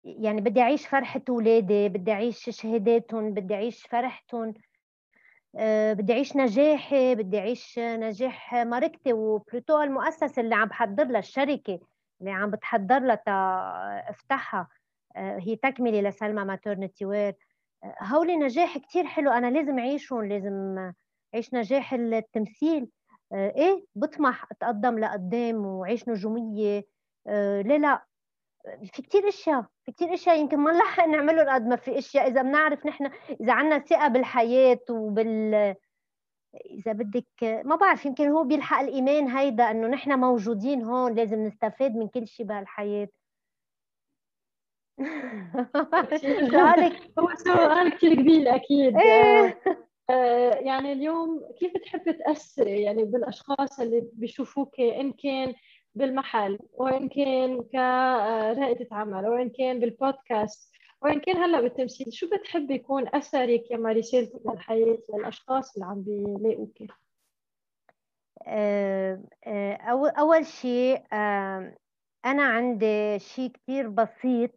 يعني 0.05 0.41
بدي 0.41 0.61
أعيش 0.61 0.87
فرحة 0.87 1.23
اولادي 1.29 1.89
بدي 1.89 2.13
أعيش 2.13 2.51
شهاداتهم 2.51 3.35
بدي 3.35 3.55
أعيش 3.55 3.83
فرحتهم 3.87 4.55
آه، 5.57 5.93
بدي 5.93 6.13
أعيش 6.13 6.37
نجاحي 6.37 7.15
بدي 7.15 7.39
أعيش 7.39 7.79
نجاح 7.79 8.55
ماركتي 8.55 9.13
وبلوتو 9.13 9.83
المؤسسة 9.83 10.43
اللي 10.43 10.55
عم 10.55 10.69
بحضر 10.69 11.05
لها 11.05 11.19
الشركة 11.19 11.81
اللي 12.21 12.31
عم 12.31 12.51
بتحضر 12.51 12.99
لها 12.99 13.21
افتحها. 14.11 14.69
آه، 15.17 15.39
هي 15.39 15.57
تكملة 15.57 16.01
لسلمى 16.01 16.45
maternity 16.45 17.05
wear. 17.07 17.35
آه، 17.85 17.95
هولي 18.03 18.37
نجاح 18.37 18.79
كتير 18.79 19.07
حلو. 19.07 19.31
أنا 19.31 19.51
لازم 19.51 19.79
أعيشهم 19.79 20.25
لازم 20.25 20.77
أعيش 21.35 21.55
نجاح 21.55 21.95
التمثيل. 21.95 22.89
إيه 23.35 23.85
بطمح 23.95 24.47
أتقدم 24.53 24.99
لقدام 24.99 25.67
وعيش 25.67 26.09
نجومية. 26.09 26.85
ليه 27.27 27.77
لا 27.77 28.05
في 28.65 29.03
كتير 29.03 29.29
أشياء 29.29 29.65
في 29.85 29.93
كتير 29.93 30.15
أشياء 30.15 30.41
يمكن 30.41 30.57
ما 30.57 30.73
نلحق 30.73 31.07
نعملهم 31.07 31.49
قد 31.49 31.67
ما 31.67 31.77
في 31.77 31.99
أشياء. 31.99 32.29
إذا 32.29 32.43
بنعرف 32.43 32.87
نحن 32.87 33.11
إذا 33.41 33.53
عندنا 33.53 33.79
ثقة 33.79 34.09
بالحياة 34.09 34.81
وبال 34.91 35.55
إذا 36.71 36.93
بدك 36.93 37.63
ما 37.65 37.77
بعرف 37.77 38.07
يمكن 38.07 38.29
هو 38.29 38.45
بيلحق 38.45 38.81
الإيمان 38.81 39.29
هيدا 39.29 39.71
إنه 39.71 39.89
نحن 39.89 40.19
موجودين 40.19 40.83
هون 40.83 41.15
لازم 41.15 41.45
نستفاد 41.45 41.97
من 41.97 42.09
كل 42.09 42.27
شيء 42.27 42.47
بهالحياة. 42.47 43.09
سؤالك 46.51 47.13
هو 47.19 47.29
سؤال 47.35 47.97
كثير 47.97 48.15
كبير 48.15 48.55
أكيد. 48.55 48.97
إيه. 48.99 49.61
آه، 50.11 50.55
يعني 50.55 50.93
اليوم 50.93 51.53
كيف 51.59 51.75
بتحب 51.75 52.11
تاثري 52.11 52.83
يعني 52.83 53.05
بالأشخاص 53.05 53.81
اللي 53.81 54.09
بيشوفوك 54.13 54.81
إن 54.81 55.13
كان 55.13 55.55
بالمحل 55.95 56.59
وان 56.73 57.09
كان 57.09 57.63
كرائدة 57.63 58.87
عمل 58.93 59.29
وان 59.29 59.51
كان 59.51 59.81
بالبودكاست 59.81 60.73
وان 61.03 61.21
كان 61.21 61.37
هلأ 61.37 61.61
بالتمثيل؟ 61.61 62.13
شو 62.13 62.29
بتحب 62.29 62.71
يكون 62.71 63.09
أثرك 63.15 63.71
يا 63.71 63.77
رسالتك 63.77 64.41
للحياه 64.47 64.99
للأشخاص 65.15 65.75
اللي 65.75 65.87
عم 65.87 66.03
بيلاقوك؟ 66.03 66.79
آه، 68.47 69.23
آه، 69.47 69.75
أول 70.19 70.47
شيء 70.47 71.03
أنا 72.25 72.43
عندي 72.43 73.19
شيء 73.19 73.51
كثير 73.51 73.89
بسيط 73.89 74.51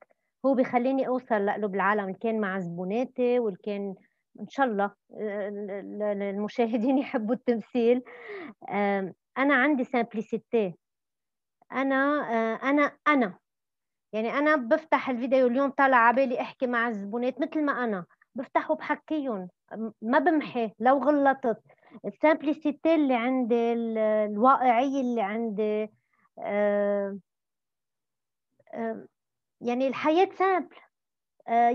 هو 0.46 0.54
بخليني 0.54 1.08
أوصل 1.08 1.46
لقلوب 1.46 1.76
العالم 1.76 2.14
كان 2.14 2.40
مع 2.40 2.60
زبوناتي 2.60 3.40
واللي 3.40 3.60
كان 3.64 3.96
إن 4.40 4.48
شاء 4.50 4.66
الله 4.66 4.92
آه، 5.20 5.50
المشاهدين 6.30 6.98
يحبوا 7.04 7.36
التمثيل. 7.36 8.04
أنا 9.38 9.56
عندي 9.56 9.84
سامبليسيتي 9.84 10.74
أنا 11.72 11.96
آه، 12.32 12.70
أنا 12.70 12.92
أنا. 13.08 13.38
يعني 14.14 14.34
أنا 14.34 14.56
بفتح 14.56 15.10
الفيديو 15.10 15.48
اليوم 15.48 15.70
طالع 15.70 15.98
على 15.98 16.16
بالي 16.16 16.42
أحكي 16.42 16.68
مع 16.68 16.88
الزبونات 16.88 17.42
مثل 17.42 17.64
ما 17.66 17.84
أنا. 17.84 18.06
بفتح 18.36 18.72
وبحكيهم 18.72 19.50
ما 20.02 20.20
بمحي. 20.20 20.72
لو 20.80 20.98
غلطت. 20.98 21.62
ال 22.06 22.14
simplicity 22.14 22.96
اللي 22.96 23.16
عندي 23.16 23.74
الواقعيه 24.26 25.02
اللي 25.02 25.22
عندي 25.22 25.90
آه، 26.40 27.20
آه، 28.74 29.06
يعني 29.62 29.88
الحياة 29.88 30.30
simple. 30.40 30.76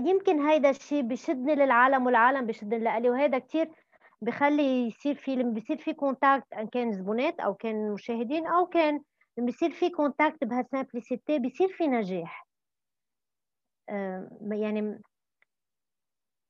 يمكن 0.09 0.41
هيدا 0.41 0.69
الشيء 0.69 1.01
بشدني 1.01 1.55
للعالم 1.55 2.05
والعالم 2.05 2.45
بشدني 2.45 2.79
لإلي 2.79 3.09
وهذا 3.09 3.39
كثير 3.39 3.69
بخلي 4.21 4.87
يصير 4.87 5.15
في 5.15 5.35
لما 5.35 5.51
بيصير 5.53 5.77
في 5.77 5.93
contact 5.93 6.53
أن 6.53 6.67
كان 6.67 6.91
زبونات 6.91 7.39
أو 7.39 7.53
كان 7.53 7.91
مشاهدين 7.93 8.47
أو 8.47 8.65
كان 8.65 9.01
لما 9.37 9.45
بيصير 9.45 9.71
في 9.71 9.89
contact 9.89 10.43
بهال 10.43 10.65
simplicité 10.65 11.39
بيصير 11.39 11.67
في 11.67 11.87
نجاح 11.87 12.47
يعني 14.51 15.01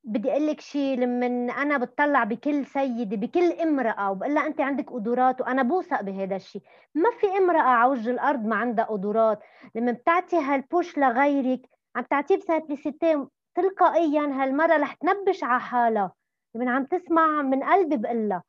بدي 0.04 0.32
أقول 0.32 0.48
لك 0.48 0.62
شيء 0.62 1.00
لما 1.00 1.26
أنا 1.54 1.78
بتطلع 1.78 2.24
بكل 2.24 2.66
سيدة 2.66 3.18
بكل 3.18 3.52
امرأة 3.52 4.12
وبقول 4.12 4.36
لها 4.36 4.48
أنت 4.48 4.62
عندك 4.62 4.90
قدرات 4.90 5.42
وأنا 5.42 5.64
بوثق 5.64 6.02
بهذا 6.02 6.36
الشيء 6.36 6.62
ما 6.96 7.12
في 7.20 7.28
امرأة 7.38 7.62
على 7.62 7.92
وجه 7.92 8.10
الأرض 8.10 8.46
ما 8.46 8.56
عندها 8.56 8.86
قدرات. 8.86 9.40
لما 9.76 9.92
بتعطي 9.92 10.38
هال 10.38 10.58
push 10.58 10.98
لغيرك 10.98 11.62
عم 11.96 12.04
تعطيه 12.04 12.38
ب 12.38 12.46
simplicité 12.46 13.28
تلقائيا 13.56 14.22
هالمرة 14.22 14.78
رح 14.78 14.94
تنبش 14.94 15.44
على 15.44 15.60
حالها. 15.60 16.14
لما 16.56 16.72
عم 16.72 16.86
تسمع 16.86 17.42
من 17.42 17.64
قلبي 17.64 17.98
بقول 17.98 18.30
لها. 18.30 18.44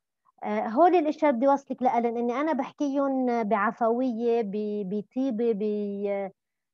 هول 0.44 0.94
الاشياء 0.94 1.32
بدي 1.32 1.48
أوصلك 1.48 1.82
لألن 1.82 2.16
إني 2.16 2.32
أنا 2.32 2.52
بحكيهم 2.52 3.42
بعفوية 3.42 4.42
بطيبة 4.84 5.58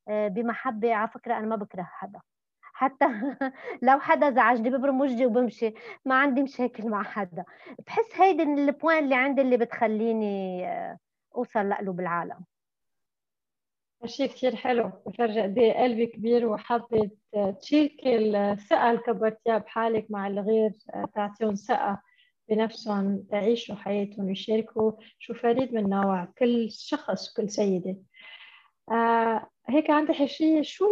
آه، 0.08 0.28
بمحبة 0.28 0.94
على 0.94 1.08
فكرة 1.08 1.38
أنا 1.38 1.46
ما 1.46 1.56
بكره 1.56 1.82
حدا. 1.82 2.20
حتى 2.62 3.04
لو 3.82 4.00
حدا 4.00 4.30
زعجني 4.30 4.70
ببرم 4.70 5.00
وجهي 5.00 5.26
وبمشي 5.26 5.74
ما 6.04 6.14
عندي 6.20 6.42
مشاكل 6.42 6.88
مع 6.88 7.02
حدا. 7.02 7.44
بحس 7.86 8.20
هيدي 8.20 8.42
البوين 8.42 8.98
اللي 9.04 9.14
عندي 9.14 9.42
اللي 9.42 9.56
بتخليني 9.56 10.66
آه، 10.68 10.98
أوصل 11.36 11.68
لقلوب 11.68 12.00
العالم 12.00 12.44
شيء 14.06 14.26
كثير 14.28 14.56
حلو. 14.56 14.92
بفرجي 15.06 15.40
قد 15.42 15.58
إيه 15.58 15.82
قلبي 15.82 16.06
كبير 16.06 16.46
وحابة 16.46 17.10
تشاركي 17.60 18.16
الثقة 18.16 18.90
اللي 18.90 19.02
كبرتيها 19.02 19.58
بحالك 19.58 20.06
مع 20.10 20.26
الغير 20.26 20.72
تعطيهم 21.14 21.54
ثقة. 21.54 22.02
بنفسهم 22.50 23.26
يعيشوا 23.32 23.74
حياتهم 23.74 24.26
ويشاركوا 24.26 24.92
شو 25.18 25.34
فريد 25.34 25.74
من 25.74 25.88
نوع 25.88 26.24
كل 26.38 26.70
شخص 26.70 27.30
وكل 27.30 27.50
سيدة. 27.50 27.96
آه 28.90 29.48
هيك 29.68 29.90
عندي 29.90 30.12
حشية 30.12 30.62
شو 30.62 30.86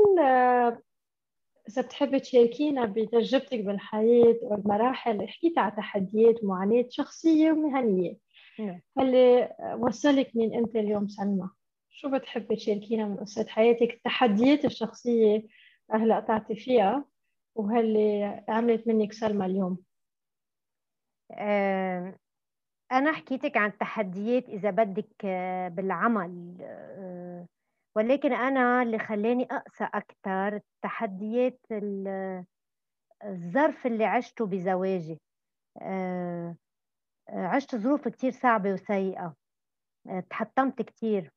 إذا 1.68 1.82
بتحبي 1.82 2.20
تشاركينا 2.20 2.84
بتجربتك 2.86 3.60
بالحياة 3.60 4.36
والمراحل 4.42 5.28
حكيت 5.28 5.58
على 5.58 5.72
تحديات 5.76 6.44
ومعاناة 6.44 6.84
شخصية 6.90 7.52
ومهنية. 7.52 8.16
نعم. 8.58 8.80
اللي 9.00 9.56
وصلك 9.78 10.30
من 10.34 10.54
أنت 10.54 10.76
اليوم 10.76 11.08
سلمى؟ 11.08 11.48
شو 11.90 12.10
بتحبي 12.10 12.56
تشاركينا 12.56 13.04
من 13.06 13.16
قصة 13.16 13.46
حياتك 13.48 13.94
التحديات 13.94 14.64
الشخصية 14.64 15.46
هلأ 15.90 16.16
قطعتي 16.16 16.54
فيها 16.56 17.04
وهاللي 17.54 18.44
عملت 18.48 18.88
منك 18.88 19.12
سلمى 19.12 19.46
اليوم؟ 19.46 19.78
أنا 22.92 23.12
حكيتك 23.12 23.56
عن 23.56 23.78
تحديات 23.78 24.48
إذا 24.48 24.70
بدك 24.70 25.24
آه، 25.24 25.68
بالعمل 25.68 26.56
آه، 26.60 27.46
ولكن 27.96 28.32
أنا 28.32 28.82
اللي 28.82 28.98
خلاني 28.98 29.44
أقسى 29.50 29.84
أكثر 29.94 30.60
تحديات 30.82 31.60
الظرف 33.24 33.86
اللي 33.86 34.04
عشته 34.04 34.46
بزواجي. 34.46 35.20
آه، 35.82 36.56
عشت 37.28 37.76
ظروف 37.76 38.08
كتير 38.08 38.30
صعبة 38.32 38.72
وسيئة. 38.72 39.34
تحطمت 40.30 40.82
كتير. 40.82 41.30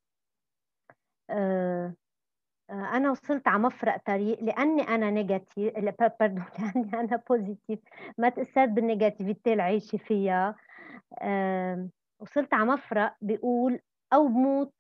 أنا 2.70 3.12
وصلت 3.12 3.48
على 3.48 3.60
مفرق 3.64 3.98
طريق 4.06 4.44
لأني 4.44 4.82
أنا 4.82 5.10
negative 5.10 5.74
pardon 6.20 6.46
لأني 6.60 6.94
أنا 6.94 7.22
positive 7.29 7.79
ما 8.18 8.30
تأثرت 8.30 8.70
بال 8.70 8.83
negativity 8.83 9.51
اللي 9.52 9.64
عايشه 9.64 9.98
فيها 9.98 10.56
وصلت 12.20 12.54
على 12.54 12.66
مفرق 12.66 13.16
بيقول 13.22 13.80
أو 14.14 14.28
بموت 14.28 14.74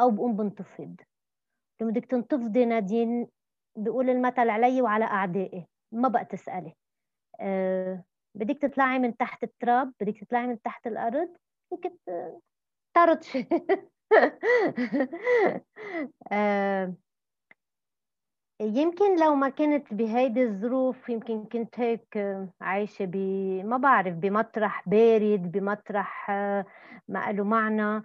أو 0.00 0.10
بقوم 0.10 0.36
بنتفض 0.36 0.96
لما 1.80 1.90
بدك 1.90 2.04
تنتفضي 2.06 2.64
نادين 2.64 3.28
بيقول 3.76 4.10
المثل 4.10 4.50
علي 4.50 4.82
وعلى 4.82 5.04
أعدائي 5.04 5.66
ما 5.92 6.08
بقى 6.08 6.24
تسألي. 6.24 6.74
أه 7.40 8.04
بدك 8.34 8.58
تطلعي 8.62 8.98
من 8.98 9.16
تحت 9.16 9.42
التراب 9.44 9.92
بدك 10.00 10.20
تطلعي 10.20 10.46
من 10.46 10.62
تحت 10.62 10.86
الأرض 10.86 11.28
بدك 11.72 11.92
تطرطشي 12.94 13.46
أه 16.32 16.94
يمكن 18.60 19.20
لو 19.20 19.34
ما 19.34 19.48
كنت 19.48 19.94
بهيدي 19.94 20.42
الظروف 20.42 21.08
يمكن 21.08 21.44
كنت 21.44 21.80
هيك 21.80 22.18
عايشة 22.60 23.04
ب 23.04 23.16
ما 23.64 23.76
بعرف 23.76 24.14
بمطرح 24.14 24.88
بارد 24.88 25.52
بمطرح 25.52 26.30
ما 27.08 27.32
له 27.32 27.44
معنى. 27.44 28.02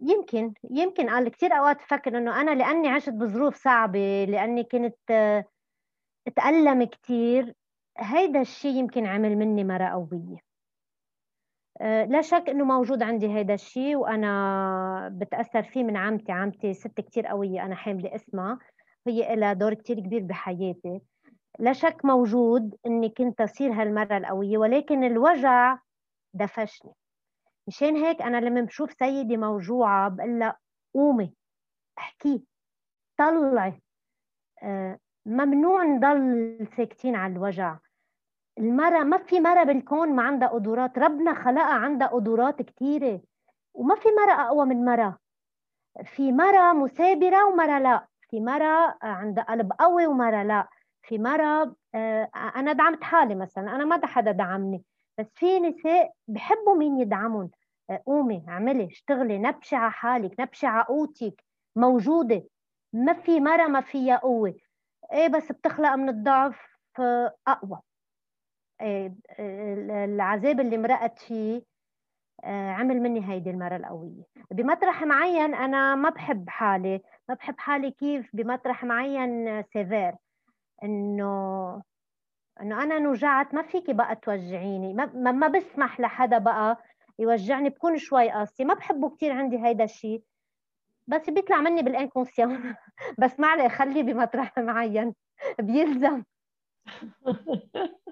يمكن 0.00 0.54
يمكن 0.70 1.10
قال 1.10 1.28
كثير 1.28 1.52
أوقات 1.52 1.76
بفكر 1.76 2.18
إنه 2.18 2.40
أنا 2.40 2.50
لأني 2.50 2.88
عشت 2.88 3.10
بظروف 3.10 3.56
صعبة 3.56 4.24
لأني 4.24 4.64
كنت 4.64 5.44
اتألم 6.26 6.84
كثير 6.84 7.54
هيدا 7.98 8.40
الشيء 8.40 8.74
يمكن 8.76 9.06
عمل 9.06 9.36
مني 9.36 9.64
مرة 9.64 9.84
قوية. 9.88 10.38
لا 11.80 12.20
شك 12.20 12.44
إنه 12.48 12.64
موجود 12.64 13.02
عندي 13.02 13.34
هيدا 13.34 13.54
الشيء 13.54 13.96
وأنا 13.96 15.08
بتأثر 15.12 15.62
فيه 15.62 15.84
من 15.84 15.96
عمتي 15.96 16.32
عمتي 16.32 16.74
ست 16.74 17.00
كثير 17.00 17.26
قوية 17.26 17.64
أنا 17.64 17.74
حاملة 17.74 18.14
اسمها. 18.14 18.58
هي 19.08 19.36
لها 19.36 19.52
دور 19.52 19.74
كتير 19.74 20.00
كبير 20.00 20.22
بحياتي. 20.22 21.00
لا 21.58 21.72
شك 21.72 22.04
موجود 22.04 22.76
إني 22.86 23.08
كنت 23.08 23.40
أصير 23.40 23.72
هالمرة 23.72 24.16
القوية 24.16 24.58
ولكن 24.58 25.04
الوجع 25.04 25.78
دفشني. 26.34 26.92
مشان 27.68 27.96
هيك 27.96 28.22
أنا 28.22 28.36
لما 28.36 28.60
بشوف 28.60 28.92
سيدي 28.92 29.36
موجوعة 29.36 30.08
بقول 30.08 30.38
لها 30.38 30.56
قومي 30.94 31.34
احكي 31.98 32.44
طلعي. 33.18 33.82
آه 34.62 34.98
ممنوع 35.26 35.84
نضل 35.84 36.68
ساكتين 36.76 37.16
على 37.16 37.32
الوجع. 37.32 37.78
المرة 38.58 39.02
ما 39.02 39.18
في 39.18 39.40
مرة 39.40 39.64
بالكون 39.64 40.08
ما 40.16 40.22
عندها 40.22 40.48
قدرات. 40.48 40.98
ربنا 40.98 41.34
خلقها 41.34 41.74
عندها 41.74 42.08
قدرات 42.08 42.62
كثيرة 42.62 43.20
وما 43.74 43.94
في 43.94 44.08
مرة 44.08 44.46
أقوى 44.46 44.66
من 44.66 44.84
مرة. 44.84 45.18
في 46.04 46.32
مرة 46.32 46.72
مثابرة 46.72 47.46
ومرة 47.46 47.78
لا. 47.78 48.06
في 48.30 48.40
مرة 48.40 48.98
عندها 49.02 49.44
قلب 49.44 49.72
قوي 49.80 50.06
ومرة 50.06 50.42
لا. 50.42 50.68
في 51.02 51.18
مرة 51.18 51.76
آه، 51.94 52.30
أنا 52.56 52.72
دعمت 52.72 53.04
حالي 53.04 53.34
مثلا 53.34 53.76
أنا 53.76 53.84
ما 53.84 54.06
حدا 54.06 54.32
دعمني. 54.32 54.82
بس 55.18 55.26
في 55.34 55.60
نساء 55.60 56.12
بحبوا 56.28 56.76
مين 56.76 57.00
يدعمهم 57.00 57.50
آه، 57.90 58.02
قومي 58.06 58.44
اعملي 58.48 58.86
اشتغلي 58.86 59.38
نبشي 59.38 59.76
على 59.76 59.90
حالك 59.92 60.40
نبشي 60.40 60.66
على 60.66 60.84
قوتك 60.84 61.44
موجودة. 61.76 62.42
ما 62.92 63.12
في 63.12 63.40
مرة 63.40 63.66
ما 63.66 63.80
فيها 63.80 64.16
قوة. 64.16 64.54
إيه 65.12 65.28
بس 65.28 65.52
بتخلق 65.52 65.94
من 65.94 66.08
الضعف 66.08 66.60
آه، 67.00 67.34
أقوى. 67.48 67.80
إيه 68.80 69.14
العذاب 70.04 70.60
اللي 70.60 70.78
مرقت 70.78 71.18
فيه 71.18 71.62
عمل 72.44 73.00
مني 73.02 73.30
هيدي 73.30 73.50
المرة 73.50 73.76
القوية. 73.76 74.22
بمطرح 74.50 75.02
معين 75.02 75.54
أنا 75.54 75.94
ما 75.94 76.10
بحب 76.10 76.48
حالي 76.48 77.00
ما 77.28 77.34
بحب 77.34 77.54
حالي 77.58 77.90
كيف؟ 77.90 78.30
بمطرح 78.32 78.84
معين 78.84 79.62
سيفير 79.62 80.14
إنه 80.84 81.82
إنه 82.60 82.82
أنا 82.82 82.98
نوجعت 82.98 83.54
ما 83.54 83.62
فيكي 83.62 83.92
بقى 83.92 84.16
توجعيني 84.16 84.94
ما, 84.94 85.32
ما 85.32 85.48
بسمح 85.48 86.00
لحدا 86.00 86.38
بقى 86.38 86.82
يوجعني 87.18 87.68
بكون 87.68 87.98
شوي 87.98 88.30
قاسي 88.30 88.64
ما 88.64 88.74
بحبه 88.74 89.10
كثير 89.10 89.32
عندي 89.32 89.64
هيدا 89.64 89.84
الشيء 89.84 90.22
بس 91.06 91.30
بيطلع 91.30 91.60
مني 91.60 91.82
بالإنكونسيون. 91.82 92.74
بس 93.20 93.40
ما 93.40 93.48
عليه 93.48 93.68
خليه 93.68 94.02
بمطرح 94.02 94.58
معين. 94.58 95.14
بيلزم. 95.60 96.22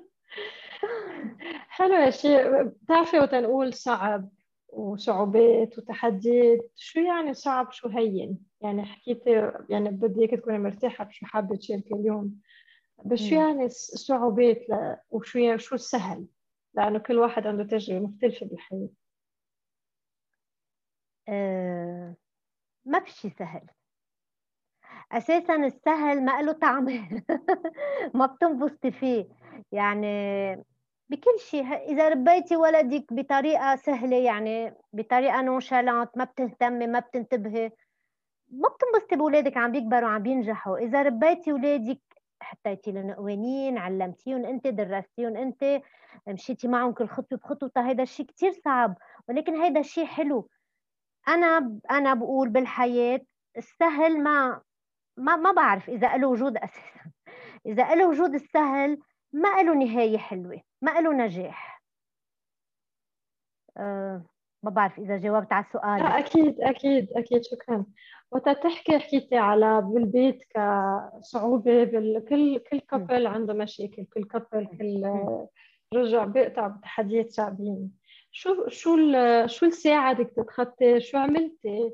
حلو 1.69 1.95
يا 1.95 2.11
شيء 2.11 2.63
بتعرفي 2.63 3.19
وتنقول 3.19 3.75
صعب 3.75 4.29
وصعوبات 4.69 5.79
وتحديات؟ 5.79 6.73
شو 6.77 7.01
يعني 7.01 7.35
صعب؟ 7.35 7.73
شو 7.73 7.89
هين؟ 7.89 8.39
يعني 8.61 8.85
حكيتي 8.85 9.53
يعني 9.69 9.91
بدي 9.91 10.21
اياك 10.21 10.31
تكوني 10.31 10.59
مرتاحة 10.59 11.05
بشو 11.05 11.27
حابة 11.27 11.57
تشاركي 11.57 11.95
اليوم. 11.95 12.41
بس 13.05 13.19
شو 13.19 13.35
يعني 13.35 13.65
الصعوبات 13.65 14.69
ل... 14.71 14.97
وشو 15.11 15.39
يعني 15.39 15.59
شو 15.59 15.75
السهل؟ 15.75 16.27
لأنه 16.75 16.99
كل 16.99 17.19
واحد 17.19 17.47
عنده 17.47 17.65
تجربة 17.65 18.07
مختلفة 18.07 18.47
بالحياة. 18.47 18.89
أه 21.29 22.17
ما 22.85 23.01
في 23.01 23.11
شيء 23.11 23.31
سهل. 23.39 23.67
أساسا 25.13 25.57
السهل 25.57 26.25
ما 26.25 26.43
له 26.43 26.53
طعم. 26.53 26.85
ما 28.15 28.27
بتنبسطي 28.27 28.91
فيه. 28.91 29.29
يعني 29.73 30.07
بكل 31.09 31.39
شيء. 31.39 31.75
إذا 31.75 32.09
ربيتي 32.09 32.57
ولدك 32.57 33.13
بطريقة 33.13 33.77
سهلة 33.77 34.17
يعني 34.17 34.75
بطريقة 34.93 35.43
نونشالانت 35.43 36.11
ما 36.17 36.25
بتهتمي 36.25 36.87
ما 36.87 36.99
بتنتبهي 36.99 37.73
ما 38.49 38.69
بتنبسطي 38.69 39.17
باولادك 39.17 39.57
عم 39.57 39.73
بيكبروا 39.73 40.09
عم 40.09 40.23
بينجحوا. 40.23 40.79
إذا 40.79 41.03
ربيتي 41.03 41.53
اولادك 41.53 42.01
حطيتي 42.43 42.93
لهم 42.93 43.13
قوانين 43.13 43.79
علمتيهم 43.79 44.45
أنت 44.45 44.67
درستيهم 44.67 45.37
أنت 45.37 45.83
مشيتي 46.29 46.69
معهم 46.69 46.93
كل 46.93 47.09
خطوة 47.09 47.39
بخطوة. 47.39 47.71
هيدا 47.77 48.03
الشيء 48.03 48.27
كثير 48.27 48.53
صعب 48.53 48.99
ولكن 49.29 49.57
هيدا 49.57 49.81
الشيء 49.81 50.07
حلو. 50.07 50.49
أنا 51.29 51.79
أنا 51.91 52.15
بقول 52.15 52.49
بالحياة 52.49 53.21
السهل 53.57 54.23
ما 54.23 54.63
ما 55.17 55.37
ما 55.37 55.53
بعرف 55.53 55.91
إذا 55.91 56.17
له 56.17 56.29
وجود 56.29 56.57
أساسا. 56.57 57.11
إذا 57.67 57.95
له 57.95 58.09
وجود 58.09 58.35
السهل 58.35 58.99
ما 59.33 59.63
له 59.63 59.75
نهاية 59.75 60.19
حلوة. 60.19 60.61
ما 60.85 61.01
له 61.01 61.13
نجاح؟ 61.13 61.83
أه 63.77 64.25
ما 64.63 64.71
بعرف 64.71 64.99
إذا 64.99 65.19
جاوبت 65.19 65.53
على 65.53 65.65
السؤال. 65.65 66.03
لا 66.03 66.19
أكيد 66.19 66.61
أكيد 66.61 67.09
أكيد 67.13 67.43
شكرا. 67.45 67.85
وقت 68.31 68.49
تحكي 68.49 68.99
حكيتي 68.99 69.37
على 69.37 69.81
بالبيت 69.81 70.45
كصعوبة 70.51 71.85
كل 72.29 72.59
كل 72.59 72.81
couple 72.81 73.27
عنده 73.27 73.55
مشاكل 73.55 74.05
كل 74.05 74.25
couple 74.25 74.67
كل 74.79 75.05
رجع 75.99 76.25
بيقطع 76.25 76.67
بتحديات 76.67 77.31
صعبين 77.31 77.93
شو 78.33 78.69
شو 78.69 78.97
شو 79.47 79.67
اللي 79.67 79.77
ساعدك 79.77 80.31
تتخطي 80.37 81.01
شو 81.01 81.19
عملتي؟ 81.19 81.93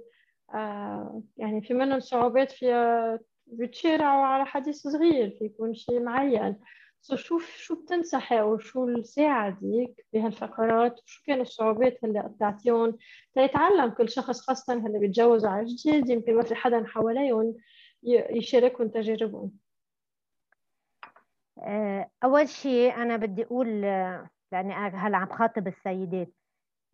آه 0.54 1.22
يعني 1.36 1.62
في 1.62 1.74
منهم 1.74 2.00
صعوبات 2.00 2.52
فيها 2.52 3.18
بتشارعوا 3.46 4.24
على 4.26 4.46
حديث 4.46 4.76
صغير 4.76 5.30
في 5.38 5.44
يكون 5.44 5.74
شيء 5.74 6.00
معين. 6.00 6.56
سو 7.02 7.16
شوف 7.16 7.56
شو 7.56 7.82
بتنصحي 7.82 8.40
أو 8.40 8.58
شو 8.58 8.88
اللي 8.88 9.02
ساعدك 9.02 10.06
بهالفقرات؟ 10.12 11.00
وشو 11.04 11.22
كانوا 11.26 11.42
الصعوبات 11.42 12.04
اللي 12.04 12.20
قطعتيهم 12.20 12.98
تيتعلم 13.34 13.90
كل 13.90 14.08
شخص 14.08 14.40
خاصة 14.40 14.72
اللي 14.72 14.98
بيتجوزوا 14.98 15.50
على 15.50 15.64
جديد 15.64 16.10
يمكن 16.10 16.36
ما 16.36 16.42
في 16.42 16.54
حدا 16.54 16.86
حواليهم 16.86 17.56
يشاركهم 18.30 18.88
تجاربهم. 18.88 19.52
آه، 21.58 22.10
أول 22.24 22.48
شيء 22.48 22.94
أنا 22.94 23.16
بدي 23.16 23.44
أقول 23.44 23.80
لأني 24.52 24.74
هلأ 24.74 25.16
عم 25.16 25.28
خاطب 25.28 25.66
السيدات 25.66 26.28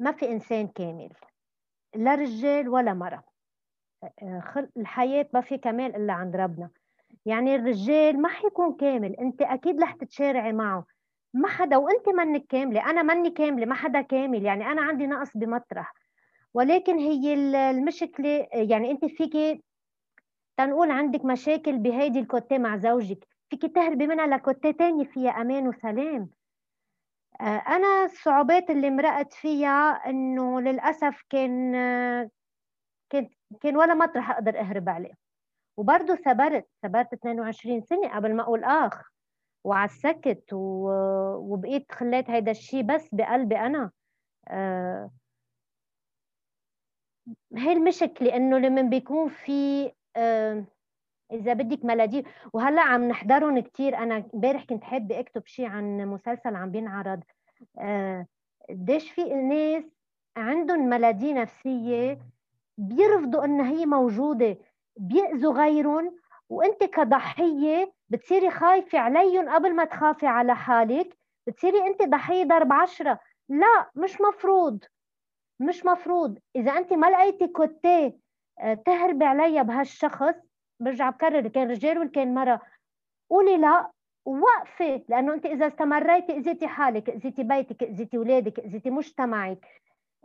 ما 0.01 0.13
في 0.13 0.29
إنسان 0.29 0.69
كامل 0.69 1.11
لا 1.95 2.15
رجال 2.15 2.69
ولا 2.69 2.95
مرأة 2.95 3.25
آه، 4.23 4.69
الحياة 4.77 5.29
ما 5.35 5.41
في 5.41 5.59
كمال 5.59 5.97
إلا 5.97 6.13
عند 6.13 6.37
ربنا. 6.37 6.71
يعني 7.27 7.55
الرجال 7.57 8.23
ما 8.23 8.29
حيكون 8.29 8.77
كامل 8.77 9.17
انت 9.17 9.43
أكيد 9.43 9.83
رح 9.83 9.93
تتشارعي 9.93 10.53
معه. 10.53 10.85
ما 11.35 11.49
حدا 11.49 11.77
وانت 11.77 12.09
منك 12.09 12.47
كاملة 12.49 12.91
أنا 12.91 13.03
مني 13.03 13.31
كاملة 13.31 13.67
ما 13.67 13.75
حدا 13.75 14.01
كامل 14.01 14.45
يعني 14.45 14.67
أنا 14.67 14.83
عندي 14.83 15.07
نقص 15.07 15.37
بمطرح. 15.37 15.93
ولكن 16.55 16.99
هي 16.99 17.35
المشكلة 17.71 18.47
يعني 18.53 18.91
انت 18.91 19.05
فيكي 19.05 19.63
تنقول 20.57 20.91
عندك 20.91 21.25
مشاكل 21.25 21.79
بهيدي 21.79 22.19
الكوتي 22.19 22.59
مع 22.59 22.77
زوجك 22.77 23.29
فيك 23.51 23.63
تهربي 23.75 24.07
منها 24.07 24.27
لكوتي 24.27 24.73
تاني 24.73 25.05
فيها 25.05 25.31
أمان 25.31 25.69
وسلام. 25.69 26.31
آه، 27.41 27.45
أنا 27.69 28.05
الصعوبات 28.05 28.71
اللي 28.71 28.91
مرقت 28.91 29.35
فيها 29.35 29.91
إنه 30.11 30.61
للأسف 30.61 31.23
كان 31.31 31.73
كان 33.11 33.29
كان 33.61 33.77
ولا 33.77 33.95
مطرح 33.95 34.31
أقدر 34.31 34.61
أهرب 34.61 34.89
عليه. 34.89 35.26
وبرضه 35.77 36.15
ثبرت 36.15 36.67
ثبرت 36.83 37.13
22 37.13 37.81
سنة 37.81 38.17
قبل 38.17 38.35
ما 38.35 38.43
أقول 38.43 38.65
آخ. 38.65 39.03
وعسكت 39.65 40.53
و... 40.53 40.89
وبقيت 41.37 41.93
خليت 41.93 42.31
هيدا 42.31 42.51
الشيء 42.51 42.83
بس 42.83 43.09
بقلبي 43.15 43.57
أنا. 43.57 43.91
آه... 44.49 45.11
هي 47.57 47.73
المشكلة 47.73 48.37
إنه 48.37 48.59
لما 48.59 48.83
بيكون 48.83 49.29
في 49.29 49.93
آه... 50.17 50.65
إذا 51.33 51.53
بدك 51.53 51.85
ملاديف 51.85 52.27
وهلأ 52.53 52.83
عم 52.83 53.09
نحضرهم 53.09 53.59
كثير 53.61 53.97
أنا 53.99 54.25
امبارح 54.35 54.65
كنت 54.65 54.85
حابة 54.85 55.21
أكتب 55.21 55.47
شيء 55.47 55.67
عن 55.67 56.07
مسلسل 56.07 56.57
عم 56.57 56.71
بينعرض. 56.71 57.23
آه، 57.79 58.27
قديش 58.71 59.11
في 59.11 59.25
ناس 59.25 59.85
عندهم 60.37 60.89
ملادي 60.89 61.33
نفسية 61.33 62.19
بيرفضوا 62.79 63.45
إنها 63.45 63.71
هي 63.71 63.87
موجودة. 63.87 64.57
بيأذوا 64.97 65.53
غيرهم 65.53 66.17
وأنت 66.49 66.85
كضحية 66.85 67.93
بتصيري 68.09 68.51
خايفة 68.51 68.99
عليهم 68.99 69.49
قبل 69.49 69.75
ما 69.75 69.85
تخافي 69.85 70.27
على 70.27 70.55
حالك 70.57 71.19
بتصيري 71.47 71.87
أنت 71.87 72.03
ضحية 72.03 72.45
ضرب 72.45 72.73
عشرة. 72.73 73.21
لا 73.49 73.91
مش 73.95 74.21
مفروض 74.21 74.85
مش 75.61 75.85
مفروض. 75.87 76.39
إذا 76.57 76.73
أنت 76.73 76.93
ما 76.93 77.07
لقيتي 77.11 77.47
كوتيه 77.49 78.19
آه، 78.61 78.75
تهربي 78.75 79.25
عليا 79.25 79.63
بهالشخص. 79.63 80.35
برجع 80.81 81.11
بكرر 81.11 81.49
كان 81.49 81.71
رجال 81.71 81.99
ولا 81.99 82.09
كان 82.09 82.35
مرة. 82.35 82.61
قولي 83.31 83.57
لا 83.57 83.91
وقفي 84.25 85.05
لأنه 85.09 85.35
أنت 85.35 85.47
إذا 85.47 85.67
استمريتي 85.67 86.37
أذيتي 86.37 86.69
حالك 86.69 87.11
أذيتي 87.11 87.43
بيتك 87.43 87.83
أذيتي 87.83 88.17
اولادك 88.17 88.59
أذيتي 88.61 88.91
مجتمعك. 88.91 89.67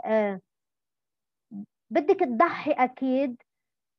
آه 0.05 0.39
بدك 1.89 2.19
تضحي 2.19 2.71
أكيد. 2.71 3.41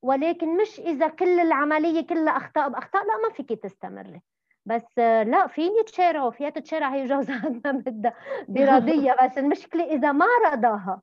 ولكن 0.03 0.57
مش 0.57 0.81
إذا 0.81 1.09
كل 1.09 1.41
العملية 1.41 2.07
كلها 2.07 2.37
أخطاء 2.37 2.69
بأخطاء 2.69 3.07
لا 3.07 3.17
ما 3.29 3.35
فيك 3.35 3.53
تستمري 3.63 4.23
بس 4.67 4.99
لا 4.99 5.47
فيني 5.47 5.83
تشارعوا 5.83 6.31
فيها 6.31 6.51
تتشارع 6.51 6.95
هي 6.95 7.07
جوزها 7.07 7.49
ما 7.65 7.73
بدها 7.73 8.15
برضيه 8.49 9.17
بس 9.25 9.39
المشكلة 9.39 9.85
إذا 9.85 10.13
ما 10.13 10.27
رضاها. 10.53 11.03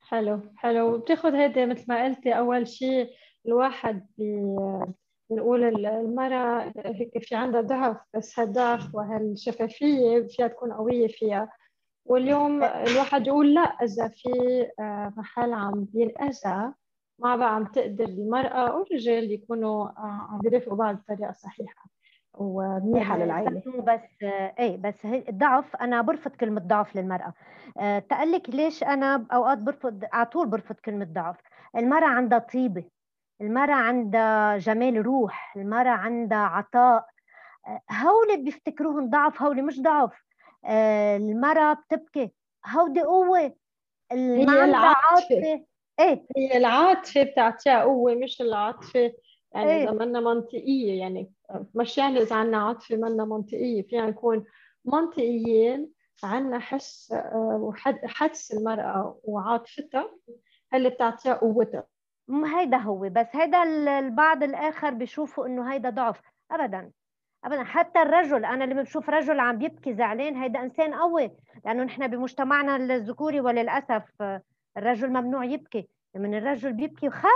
حلو 0.00 0.40
حلو. 0.56 0.98
بتاخذ 0.98 1.34
هيدي 1.34 1.66
مثل 1.66 1.84
ما 1.88 2.04
قلتي 2.04 2.32
أول 2.38 2.68
شيء 2.68 3.10
الواحد 3.46 4.06
بنقول 5.30 5.86
المرأة 5.86 6.72
هيك 6.76 7.18
في 7.18 7.34
عندها 7.34 7.60
ضعف 7.60 7.96
بس 8.14 8.38
هالضعف 8.40 8.94
وهالشفافية 8.94 10.26
فيها 10.28 10.48
تكون 10.48 10.72
قوية 10.72 11.08
فيها. 11.08 11.52
واليوم 12.04 12.64
الواحد 12.64 13.26
يقول 13.26 13.54
لا 13.54 13.60
إذا 13.60 14.08
في 14.08 14.30
آه، 14.80 15.12
محل 15.16 15.52
عم 15.52 15.84
بينأذى 15.84 16.72
ما 17.18 17.36
بقى 17.36 17.54
عم 17.54 17.64
تقدر 17.64 18.04
المرأة 18.04 18.68
أو 18.70 18.82
الرجال 18.82 19.30
يكونوا 19.32 19.88
آه، 19.88 20.28
عم 20.30 20.38
بيرافقوا 20.38 20.76
بعض 20.76 20.96
بطريقة 20.96 21.32
صحيحة 21.32 21.84
ومنيحة 22.34 23.16
للعائلة. 23.18 23.62
بس 23.80 24.22
إيه 24.58 24.76
بس 24.76 25.04
الضعف 25.04 25.76
أنا 25.76 26.02
برفض 26.02 26.30
كلمة 26.30 26.60
ضعف 26.60 26.96
للمرأة. 26.96 27.32
أه 27.78 27.98
تقلك 27.98 28.50
ليش 28.50 28.82
أنا 28.82 29.26
أوقات 29.32 29.58
برفض 29.58 30.04
على 30.12 30.26
طول 30.26 30.46
برفض 30.48 30.74
كلمة 30.74 31.04
ضعف. 31.04 31.36
المرأة 31.76 32.06
عندها 32.08 32.38
طيبة 32.38 32.84
المرأة 33.40 33.74
عندها 33.74 34.58
جمال 34.58 35.06
روح 35.06 35.56
المرأة 35.56 35.90
عندها 35.90 36.38
عطاء. 36.38 37.06
هولي 37.92 38.36
بيفتكروهم 38.42 39.10
ضعف 39.10 39.42
هولي 39.42 39.62
مش 39.62 39.80
ضعف. 39.80 40.22
آه، 40.64 41.16
المرأة 41.16 41.72
بتبكي 41.74 42.32
هودي 42.66 43.02
قوة. 43.02 43.54
هي 44.12 44.64
العاطفة 44.64 45.66
إيه. 46.02 46.26
هي 46.36 46.56
العاطفة 46.56 47.22
بتعطيها 47.22 47.82
قوة 47.82 48.14
مش 48.14 48.40
العاطفة 48.40 49.12
يعني 49.54 49.70
إيه؟ 49.70 49.84
إذا 49.84 49.92
منا 49.92 50.20
منطقية 50.20 51.00
يعني 51.00 51.32
مش 51.74 51.98
يعني 51.98 52.18
إذا 52.18 52.36
عنا 52.36 52.66
عاطفة 52.66 52.96
منا 52.96 53.24
منطقية 53.24 53.82
فينا 53.82 54.06
نكون 54.06 54.44
منطقيين 54.84 55.90
عنا 56.24 56.58
حس 56.58 57.12
آه، 57.12 57.58
وحدس 57.62 58.52
المرأة 58.52 59.18
وعاطفتها 59.24 60.10
اللي 60.74 60.90
بتعطيها 60.90 61.34
قوتها. 61.34 61.84
هيدا 62.30 62.76
هو 62.76 62.98
بس 62.98 63.26
هيدا 63.32 63.62
البعض 63.98 64.42
الآخر 64.42 64.90
بيشوفوا 64.90 65.46
إنه 65.46 65.72
هيدا 65.72 65.90
ضعف. 65.90 66.20
ابدا 66.50 66.90
ابدا. 67.44 67.64
حتى 67.64 68.02
الرجل 68.02 68.44
أنا 68.44 68.64
لما 68.64 68.82
بشوف 68.82 69.10
رجل 69.10 69.40
عم 69.40 69.58
بيبكي 69.58 69.94
زعلان 69.94 70.36
هيدا 70.36 70.62
إنسان 70.62 70.94
قوي 70.94 71.30
لأنه 71.64 71.84
نحن 71.84 72.06
بمجتمعنا 72.06 72.76
الذكوري 72.76 73.40
وللأسف 73.40 74.02
الرجل 74.76 75.08
ممنوع 75.08 75.44
يبكي. 75.44 75.88
من 76.14 76.34
الرجل 76.34 76.72
بيبكي 76.72 77.10
خي 77.10 77.28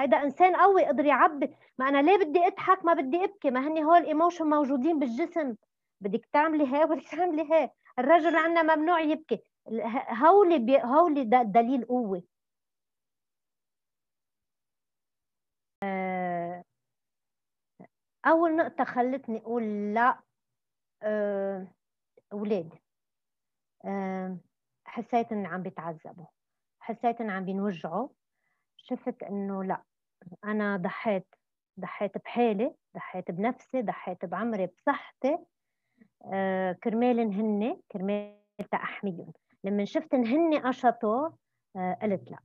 هيدا 0.00 0.22
إنسان 0.22 0.56
قوي 0.56 0.84
قدر 0.86 1.04
يعبي. 1.04 1.56
ما 1.78 1.88
أنا 1.88 2.02
ليه 2.02 2.16
بدي 2.24 2.46
أضحك؟ 2.46 2.84
ما 2.84 2.94
بدي 2.94 3.24
أبكي. 3.24 3.50
ما 3.50 3.68
هني 3.68 3.84
هول 3.84 4.04
emotions 4.04 4.46
موجودين 4.46 4.98
بالجسم. 4.98 5.56
بدك 6.00 6.26
تعملي 6.32 6.64
هي 6.76 6.86
بدك 6.86 7.08
تعملي 7.08 7.52
هي 7.52 7.70
الرجل 7.98 8.36
عندنا 8.36 8.76
ممنوع 8.76 9.00
يبكي. 9.00 9.42
هولي 10.22 10.58
بي... 10.58 10.78
هولي 10.82 11.24
دليل 11.44 11.84
قوة. 11.84 12.22
أول 18.26 18.56
نقطة 18.56 18.84
خلتني 18.84 19.38
أقول 19.38 19.94
لا 19.94 20.18
آه، 21.02 21.66
أولادي. 22.32 22.82
آه، 23.84 24.36
حسيت 24.84 25.32
إن 25.32 25.46
عم 25.46 25.62
بيتعذبوا 25.62 26.26
حسيت 26.84 27.20
إن 27.20 27.30
عم 27.30 27.44
بينوجعوا. 27.44 28.08
شفت 28.76 29.22
إنه 29.22 29.64
لا 29.64 29.82
أنا 30.44 30.76
ضحيت 30.76 31.26
ضحيت 31.80 32.18
بحالي 32.18 32.74
ضحيت 32.94 33.30
بنفسي 33.30 33.82
ضحيت 33.82 34.24
بعمري 34.24 34.66
بصحتي. 34.66 35.38
آه، 36.32 36.72
كرمالن 36.72 37.32
هن 37.32 37.80
كرمال 37.92 38.38
تأحميهم 38.70 39.32
لما 39.64 39.84
شفت 39.84 40.14
إن 40.14 40.26
هن 40.26 40.58
قشطوا 40.58 41.28
قلت 42.02 42.30
لا. 42.30 42.38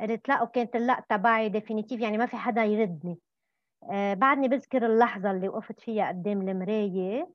قلت 0.00 0.28
لا 0.28 0.42
وكانت 0.42 0.76
اللا 0.76 1.04
تبعي 1.08 1.48
ديفينيتيف 1.48 2.00
يعني 2.00 2.18
ما 2.18 2.26
في 2.26 2.36
حدا 2.36 2.64
يردني. 2.64 3.18
آه 3.92 4.14
بعدني 4.14 4.48
بذكر 4.48 4.86
اللحظة 4.86 5.30
اللي 5.30 5.48
وقفت 5.48 5.80
فيها 5.80 6.08
قدام 6.08 6.48
المراية. 6.48 7.28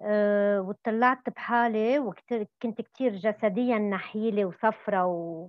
آه 0.00 0.60
وطلعت 0.60 1.30
بحالي 1.30 1.98
وكنت 1.98 2.80
كتير 2.80 3.16
جسديا 3.16 3.78
نحيلة 3.78 4.44
وصفرة 4.44 5.06
و 5.06 5.48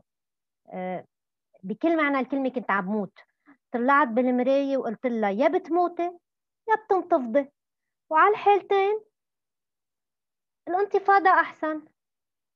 آه 0.73 1.05
بكل 1.63 1.97
معنى 1.97 2.19
الكلمة 2.19 2.49
كنت 2.49 2.71
عم 2.71 2.85
موت. 2.85 3.19
طلعت 3.71 4.07
بالمراية 4.07 4.77
وقلت 4.77 5.05
لها 5.07 5.29
يا 5.29 5.47
بتموتي 5.47 6.03
يا 6.69 6.75
بتنتفضي 6.85 7.51
وعلى 8.11 8.31
الحالتين 8.31 9.01
الانتفاضة 10.67 11.29
أحسن. 11.29 11.81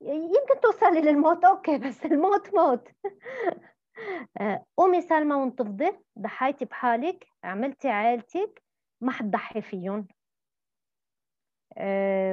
يمكن 0.02 0.60
توصلي 0.64 1.02
للموت 1.02 1.44
أوكي 1.46 1.78
بس 1.78 2.06
الموت 2.06 2.54
موت. 2.56 2.88
قومي 4.78 5.02
سلمى 5.02 5.36
وانتفضي 5.36 5.92
ضحيتي 6.20 6.66
بحالك 6.66 7.28
عملتي 7.44 7.90
عائلتك 7.90 8.64
ما 9.02 9.12
حتضحي 9.12 9.62
فيهم. 9.62 10.08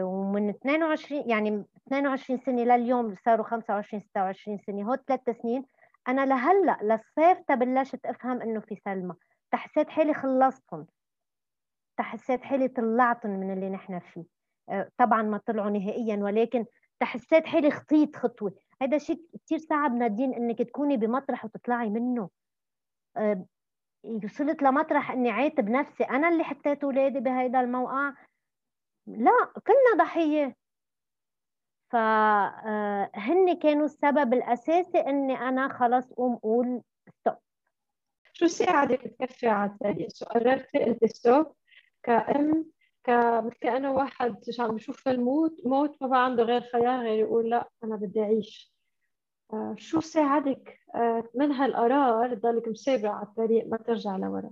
ومن 0.03 0.48
22 0.48 1.31
يعني 1.31 1.64
22 1.87 2.38
سنة 2.38 2.62
لليوم 2.62 3.14
صاروا 3.24 3.44
25 3.44 4.03
26 4.03 4.59
سنة. 4.59 4.83
هو 4.90 4.96
ثلاث 4.96 5.31
سنين 5.42 5.64
أنا 6.09 6.27
لهلأ 6.27 6.79
للصيف 6.83 7.38
بلشت 7.53 8.07
أفهم 8.07 8.42
إنه 8.42 8.61
في 8.61 8.77
سلمى. 8.85 9.14
تحسيت 9.51 9.88
حالي 9.88 10.14
خلصتهم. 10.14 10.87
تحسيت 11.98 12.44
حالي 12.44 12.68
طلعتهم 12.68 13.31
من 13.31 13.53
اللي 13.53 13.70
نحن 13.70 13.98
فيه. 13.98 14.24
آه، 14.68 14.88
طبعا 14.98 15.22
ما 15.22 15.38
طلعوا 15.46 15.70
نهائيا 15.70 16.16
ولكن 16.16 16.64
تحسيت 17.01 17.46
حالي 17.46 17.70
خطيت 17.70 18.16
خطوة. 18.16 18.55
هذا 18.83 18.98
شيء 18.98 19.22
كثير 19.44 19.59
صعب 19.59 19.94
نادين 19.94 20.35
إنك 20.35 20.62
تكوني 20.62 20.96
بمطرح 20.96 21.44
وتطلعي 21.44 21.90
منه. 21.90 22.31
آه، 23.16 23.46
وصلت 24.24 24.62
لمطرح 24.62 25.11
إني 25.11 25.31
عاتب 25.31 25.70
نفسي 25.70 26.05
أنا 26.05 26.29
اللي 26.29 26.44
حطيت 26.44 26.85
اولادي 26.85 27.20
بهيدا 27.20 27.61
الموقع. 27.61 28.12
لا 29.16 29.53
كلنا 29.66 30.05
ضحية. 30.05 30.57
فهن 31.90 33.49
آه، 33.49 33.55
كانوا 33.62 33.85
السبب 33.85 34.35
الأساسي 34.35 34.99
إني 34.99 35.35
أنا 35.35 35.68
خلص 35.68 36.12
قوم 36.12 36.37
قول 36.37 36.83
stop 37.09 37.35
شو 38.33 38.47
ساعدك 38.47 39.16
تكفي 39.21 39.49
على 39.49 39.71
الطريق؟ 39.71 40.09
شو 40.14 40.25
قررتي 40.25 40.79
قلتي 40.79 41.09
stop 41.09 41.46
كأم 42.03 42.71
مثل 43.09 43.57
كأنه 43.61 43.92
واحد 43.92 44.37
عم 44.59 44.75
بيشوف 44.75 45.09
الموت 45.09 45.66
موت 45.66 46.03
ما 46.03 46.09
بقى 46.09 46.25
عنده 46.25 46.42
غير 46.42 46.61
خيار 46.61 47.01
غير 47.01 47.18
يقول 47.18 47.51
لا 47.51 47.68
أنا 47.85 47.97
بدي 47.97 48.23
أعيش. 48.23 48.73
آه 49.53 49.75
شو 49.79 50.01
ساعدك؟ 50.01 50.81
آه 50.94 51.25
من 51.35 51.53
هالقرار 51.53 52.35
تضلك 52.35 52.68
مسابع 52.68 53.11
على 53.14 53.27
الطريق 53.27 53.66
ما 53.66 53.77
ترجع 53.77 54.16
لورا؟ 54.16 54.51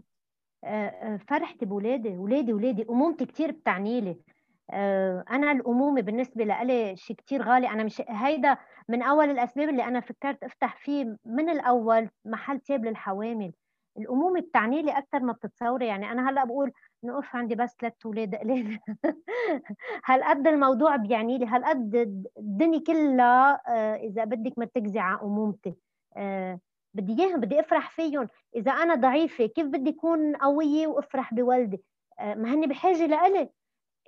آه، 0.64 1.16
فرحتي 1.28 1.66
بولادي 1.66 2.08
ولادي 2.08 2.52
ولادي 2.52 2.86
أمومتي 2.90 3.26
كثير 3.26 3.50
بتعني 3.50 4.00
لي. 4.00 4.20
آه، 4.70 5.24
أنا 5.30 5.52
الأمومة 5.52 6.00
بالنسبة 6.00 6.44
لإلي 6.44 6.96
شيء 6.96 7.16
كثير 7.16 7.42
غالي. 7.42 7.68
أنا 7.68 7.84
مش 7.84 8.02
هيدا 8.08 8.56
من 8.88 9.02
أول 9.02 9.30
الأسباب 9.30 9.68
اللي 9.68 9.84
أنا 9.84 10.00
فكرت 10.00 10.44
أفتح 10.44 10.76
فيه 10.76 11.16
من 11.24 11.48
الأول 11.48 12.08
محل 12.24 12.60
تياب 12.60 12.84
للحوامل. 12.84 13.52
الأمومة 13.98 14.40
بتعني 14.40 14.82
لي 14.82 14.98
أكثر 14.98 15.20
ما 15.20 15.32
بتتصوري. 15.32 15.86
يعني 15.86 16.12
أنا 16.12 16.30
هلأ 16.30 16.44
بقول 16.44 16.72
نقف 17.04 17.36
عندي 17.36 17.54
بس 17.54 17.76
ثلاث 17.80 17.92
أولاد 18.06 18.34
قليل 18.34 18.78
هالقد 20.06 20.46
الموضوع 20.46 20.96
بيعني 20.96 21.38
لي. 21.38 21.46
هالقد 21.46 21.94
الدنيا 22.38 22.80
كلها 22.86 23.60
آه، 23.68 23.96
إذا 23.96 24.24
بدك 24.24 24.58
مرتكزه 24.58 25.00
على 25.00 25.20
أمومتي. 25.22 25.74
آه، 26.16 26.60
بدي 26.94 27.22
إياهم 27.22 27.40
بدي 27.40 27.60
أفرح 27.60 27.90
فيهم. 27.90 28.28
إذا 28.56 28.72
أنا 28.72 28.94
ضعيفة 28.94 29.46
كيف 29.46 29.66
بدي 29.66 29.90
أكون 29.90 30.36
قوية 30.36 30.86
وأفرح 30.86 31.34
بولدي؟ 31.34 31.82
ما 32.20 32.54
هن 32.54 32.66
بحاجة 32.66 33.06
لإلي. 33.06 33.50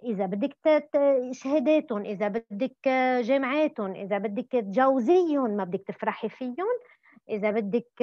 إذا 0.05 0.27
بدك 0.27 0.57
شهاداتهم 1.33 2.03
إذا 2.05 2.29
بدك 2.29 2.89
جامعاتهم 3.21 3.93
إذا 3.95 4.19
بدك 4.19 4.53
تجوزيهم 4.53 5.51
ما 5.51 5.65
بدك 5.65 5.83
تفرحي 5.87 6.29
فيهم 6.29 6.79
إذا 7.29 7.51
بدك 7.51 8.01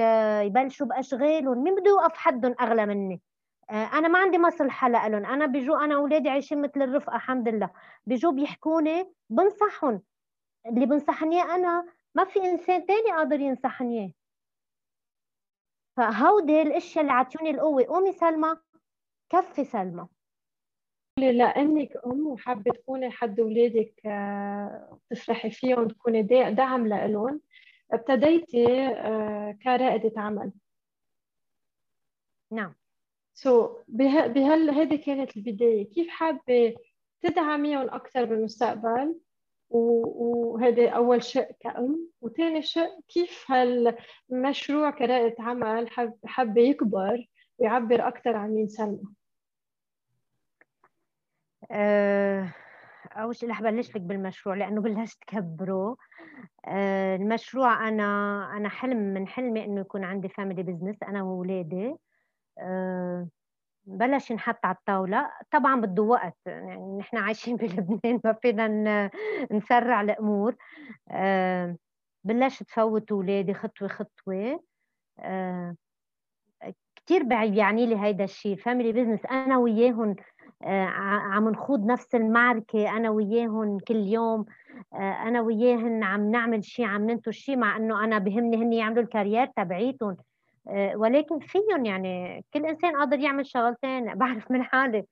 يبلشوا 0.47 0.87
بأشغالهم 0.87 1.63
مين 1.63 1.75
بده 1.75 1.89
يوقف 1.89 2.17
حدهم 2.17 2.55
أغلى 2.61 2.85
مني؟ 2.85 3.21
آه، 3.69 3.73
أنا 3.73 4.07
ما 4.07 4.19
عندي 4.19 4.37
مصلحة 4.37 4.89
لهم 4.89 5.25
أنا 5.25 5.45
بيجوا 5.45 5.85
أنا 5.85 5.95
أولادي 5.95 6.29
عايشين 6.29 6.61
مثل 6.61 6.81
الرفقة 6.81 7.15
الحمد 7.15 7.47
لله. 7.49 7.69
بيجوا 8.05 8.31
بيحكوني 8.31 9.13
بنصحهم. 9.29 10.01
اللي 10.67 10.85
بنصحني 10.85 11.41
أنا 11.41 11.85
ما 12.15 12.23
في 12.23 12.39
إنسان 12.39 12.85
تاني 12.85 13.11
قادر 13.11 13.39
ينصحني. 13.39 13.99
اياه 13.99 14.11
فهودي 15.97 16.61
الأشياء 16.61 17.01
اللي 17.01 17.13
عطوني 17.13 17.49
القوة. 17.51 17.83
قومي 17.85 18.11
سلمى 18.13 18.57
كفي 19.29 19.63
سلمى. 19.63 20.07
لانك 21.19 21.97
أم 22.05 22.27
وحابة 22.27 22.71
تكوني 22.71 23.09
حد 23.11 23.39
اولادك 23.39 24.05
آه، 24.05 24.99
تفرحي 25.09 25.51
فيهم 25.51 25.87
تكوني 25.87 26.21
دعم 26.51 26.87
لهم 26.87 27.41
ابتديتي 27.91 28.87
آه، 28.87 29.57
كرائدة 29.63 30.21
عمل. 30.21 30.51
نعم. 32.51 32.75
سو 33.33 33.67
so, 33.67 33.71
بهال 33.87 34.69
هذه 34.69 34.95
كانت 34.95 35.37
البداية. 35.37 35.89
كيف 35.89 36.09
حابة 36.09 36.75
تدعميهم 37.21 37.89
أكثر 37.89 38.25
بالمستقبل؟ 38.25 39.19
وهذا 39.69 40.89
أول 40.89 41.23
شيء 41.23 41.51
كأم. 41.59 42.09
وثاني 42.21 42.61
شيء 42.61 42.99
كيف 43.07 43.51
هالمشروع 43.51 44.91
كرائدة 44.91 45.35
عمل 45.39 45.89
حب 46.25 46.57
يكبر 46.57 47.25
ويعبر 47.57 48.07
أكثر 48.07 48.35
عن 48.35 48.49
مين 48.49 48.67
سلمى 48.67 49.15
أه 51.71 52.49
أول 53.17 53.35
شيء 53.35 53.49
رح 53.49 53.61
بلش 53.61 53.95
لك 53.95 54.01
بالمشروع 54.01 54.55
لأنه 54.55 54.81
بلشت 54.81 55.23
كبره 55.27 55.97
أه 56.67 57.15
المشروع 57.15 57.87
أنا 57.87 58.03
أنا 58.57 58.69
حلم 58.69 58.97
من 58.97 59.27
حلمي 59.27 59.65
إنه 59.65 59.81
يكون 59.81 60.03
عندي 60.03 60.29
family 60.29 60.63
business 60.63 61.03
أنا 61.03 61.23
وأولادي 61.23 61.95
أه 62.59 63.27
بلش 63.85 64.31
ينحط 64.31 64.65
على 64.65 64.75
الطاولة. 64.75 65.31
طبعا 65.51 65.81
بده 65.81 66.03
وقت 66.03 66.37
يعني 66.45 66.97
نحن 66.97 67.17
عايشين 67.17 67.55
بلبنان 67.57 68.21
ما 68.25 68.33
فينا 68.33 68.67
نسرع 69.51 70.01
الأمور. 70.01 70.55
آه، 71.11 71.77
بلشت 72.23 72.69
فوت 72.69 73.11
أولادي 73.11 73.53
خطوة 73.53 73.87
خطوة. 73.87 74.63
آه، 75.19 75.75
كثير 76.95 77.23
بيعني 77.23 77.85
لي 77.85 77.97
هيدا 78.01 78.23
الشيء. 78.23 78.57
family 78.57 78.91
business 78.93 79.25
أنا 79.25 79.57
وياهم 79.57 80.09
آه، 80.11 80.15
عم 80.61 81.49
نخوض 81.49 81.85
نفس 81.85 82.15
المعركة 82.15 82.97
أنا 82.97 83.09
وياهم 83.09 83.79
كل 83.79 83.95
يوم. 83.95 84.45
أنا 84.93 85.41
وياهن 85.41 86.03
عم 86.03 86.31
نعمل 86.31 86.63
شيء 86.63 86.85
عم 86.85 87.09
ننتج 87.09 87.33
شيء 87.33 87.57
مع 87.57 87.77
إنه 87.77 88.03
أنا 88.03 88.17
بهمني 88.17 88.57
هن 88.57 88.73
يعملوا 88.73 89.03
ال 89.03 89.09
career 89.09 89.45
تبعيتهم 89.45 90.17
آه، 90.67 90.97
ولكن 90.97 91.39
فيهم 91.39 91.85
يعني 91.85 92.45
كل 92.53 92.65
إنسان 92.65 92.95
قادر 92.95 93.19
يعمل 93.19 93.45
شغلتين 93.45 94.13
بعرف 94.19 94.51
من 94.51 94.63
حالي. 94.63 95.05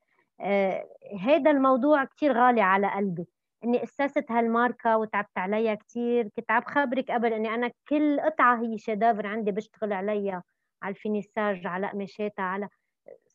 هذا 1.22 1.50
آه، 1.50 1.52
الموضوع 1.52 2.04
كثير 2.04 2.34
غالي 2.38 2.62
على 2.62 2.88
قلبي. 2.88 3.26
إني 3.64 3.84
أسست 3.84 4.32
هالماركة 4.32 4.98
وتعبت 4.98 5.38
عليها 5.38 5.76
كثير 5.76 6.30
كنت 6.38 6.52
عم 6.52 6.62
خبرك 6.62 7.12
قبل 7.12 7.34
إني 7.34 7.56
أنا 7.56 7.72
كل 7.90 8.20
قطعة 8.20 8.62
هي 8.62 8.78
chef-d'œuvre 8.78 9.28
عندي 9.28 9.52
بشتغل 9.52 9.94
عليها. 9.94 10.44
على 10.84 10.96
ال 10.96 11.03
finissage 11.03 11.68
على 11.68 11.88
قماشاتها 11.88 12.44
على 12.44 12.70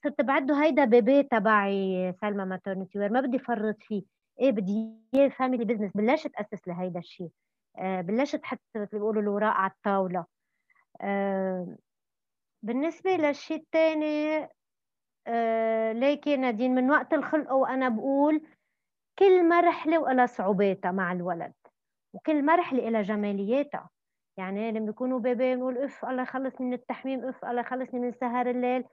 صرت 0.04 0.20
بعده 0.20 0.62
هيدا 0.62 0.84
baby 0.84 1.22
تبعي 1.22 2.12
سلمى 2.20 2.44
maternity 2.44 2.98
wear 2.98 3.12
ما 3.12 3.20
بدي 3.20 3.38
فرط 3.38 3.76
فيه. 3.82 4.02
إيه 4.40 4.50
بدي 4.52 4.92
إياه 5.14 5.28
family 5.28 5.64
business 5.64 5.92
بلشت 5.94 6.32
أسس 6.36 6.68
لهيدا 6.68 6.98
الشيء 6.98 7.30
آه 7.78 8.00
بلشت 8.00 8.44
حط 8.44 8.58
مثل 8.76 8.86
بيقولوا 8.98 9.22
الاوراق 9.22 9.52
على 9.54 9.70
الطاولة. 9.70 10.24
آه 11.00 11.76
بالنسبة 12.62 13.10
للشيء 13.16 13.56
الثاني 13.56 14.48
آه 15.26 15.92
ليكي 15.92 16.36
نادين 16.36 16.74
من 16.74 16.90
وقت 16.90 17.12
الخلق 17.14 17.52
وأنا 17.52 17.88
بقول 17.88 18.42
كل 19.18 19.48
مرحلة 19.48 19.98
وإلها 19.98 20.26
صعوباتها 20.26 20.90
مع 20.92 21.12
الولد 21.12 21.52
وكل 22.14 22.44
مرحلة 22.44 22.88
إلها 22.88 23.02
جمالياتها. 23.02 23.90
يعني 24.38 24.72
لما 24.72 24.86
بيكونوا 24.86 25.18
baby 25.20 25.54
بنقول 25.54 25.78
أف 25.78 26.04
الله 26.04 26.22
يخلصني 26.22 26.66
من 26.66 26.72
التحميم 26.72 27.24
أف 27.24 27.44
الله 27.44 27.60
يخلصني 27.60 28.00
من 28.00 28.12
سهر 28.12 28.50
الليل. 28.50 28.84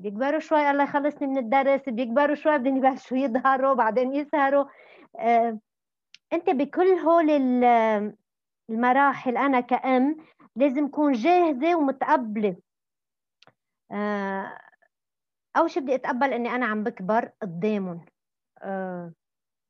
بيكبروا 0.00 0.40
شوي 0.40 0.70
الله 0.70 0.84
يخلصني 0.84 1.28
من 1.28 1.38
الدرس. 1.38 1.88
بيكبروا 1.88 2.34
شوي 2.34 2.58
بدهم 2.58 2.76
يبلشوا 2.76 3.16
يظهروا 3.16 3.74
بعدين 3.74 4.14
يسهروا. 4.14 4.64
آه 5.18 5.58
أنت 6.32 6.50
بكل 6.50 6.86
هول 6.86 7.30
المراحل 8.70 9.36
أنا 9.36 9.60
كأم 9.60 10.16
لازم 10.56 10.84
أكون 10.84 11.12
جاهزة 11.12 11.74
ومتقبلة. 11.74 12.56
آه، 13.92 14.58
أول 15.56 15.70
شيء 15.70 15.82
بدي 15.82 15.94
أتقبل 15.94 16.32
إني 16.32 16.54
أنا 16.54 16.66
عم 16.66 16.84
بكبر 16.84 17.30
قدامهم. 17.42 18.04
أه 18.62 19.12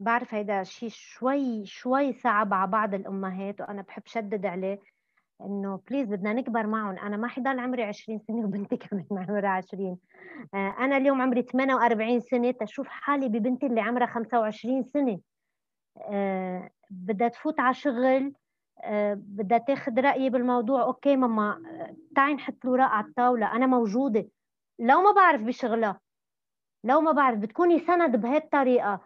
بعرف 0.00 0.34
هيدا 0.34 0.60
الشيء 0.60 0.88
شوي 0.88 1.66
شوي 1.66 2.12
صعب 2.12 2.54
على 2.54 2.70
بعض 2.70 2.94
الأمهات 2.94 3.60
وأنا 3.60 3.82
بحب 3.82 4.02
شدد 4.06 4.46
عليه. 4.46 4.80
إنه 5.46 5.80
بليز 5.90 6.08
بدنا 6.08 6.32
نكبر 6.32 6.66
معهم. 6.66 6.98
أنا 6.98 7.16
ما 7.16 7.28
حضل 7.28 7.58
عمري 7.58 7.82
20 7.82 8.18
سنة 8.18 8.44
وبنتي 8.44 8.76
كمان 8.86 9.06
عمرها 9.12 9.48
20 9.48 9.98
آه 10.54 10.74
أنا 10.78 10.96
اليوم 10.96 11.22
عمري 11.22 11.42
48 11.42 12.20
سنة. 12.20 12.50
تشوف 12.50 12.88
حالي 12.88 13.28
ببنتي 13.28 13.66
اللي 13.66 13.80
عمرها 13.80 14.06
25 14.06 14.82
سنة. 14.82 15.20
آه 15.98 16.70
بدها 16.90 17.28
تفوت 17.28 17.60
على 17.60 17.74
شغل. 17.74 18.32
آه، 18.84 19.14
بدها 19.14 19.58
تاخذ 19.58 20.00
رأيي 20.00 20.30
بالموضوع. 20.30 20.82
okay 20.82 21.16
ماما 21.16 21.62
تعي 22.16 22.34
نحط 22.34 22.54
الاوراق 22.64 22.88
على 22.90 23.06
الطاولة. 23.06 23.56
أنا 23.56 23.66
موجودة. 23.66 24.28
لو 24.78 25.02
ما 25.02 25.12
بعرف 25.12 25.42
بشغلها 25.42 26.00
لو 26.84 27.00
ما 27.00 27.12
بعرف 27.12 27.38
بتكوني 27.38 27.78
سند 27.78 28.16
بهالطريقه 28.16 29.00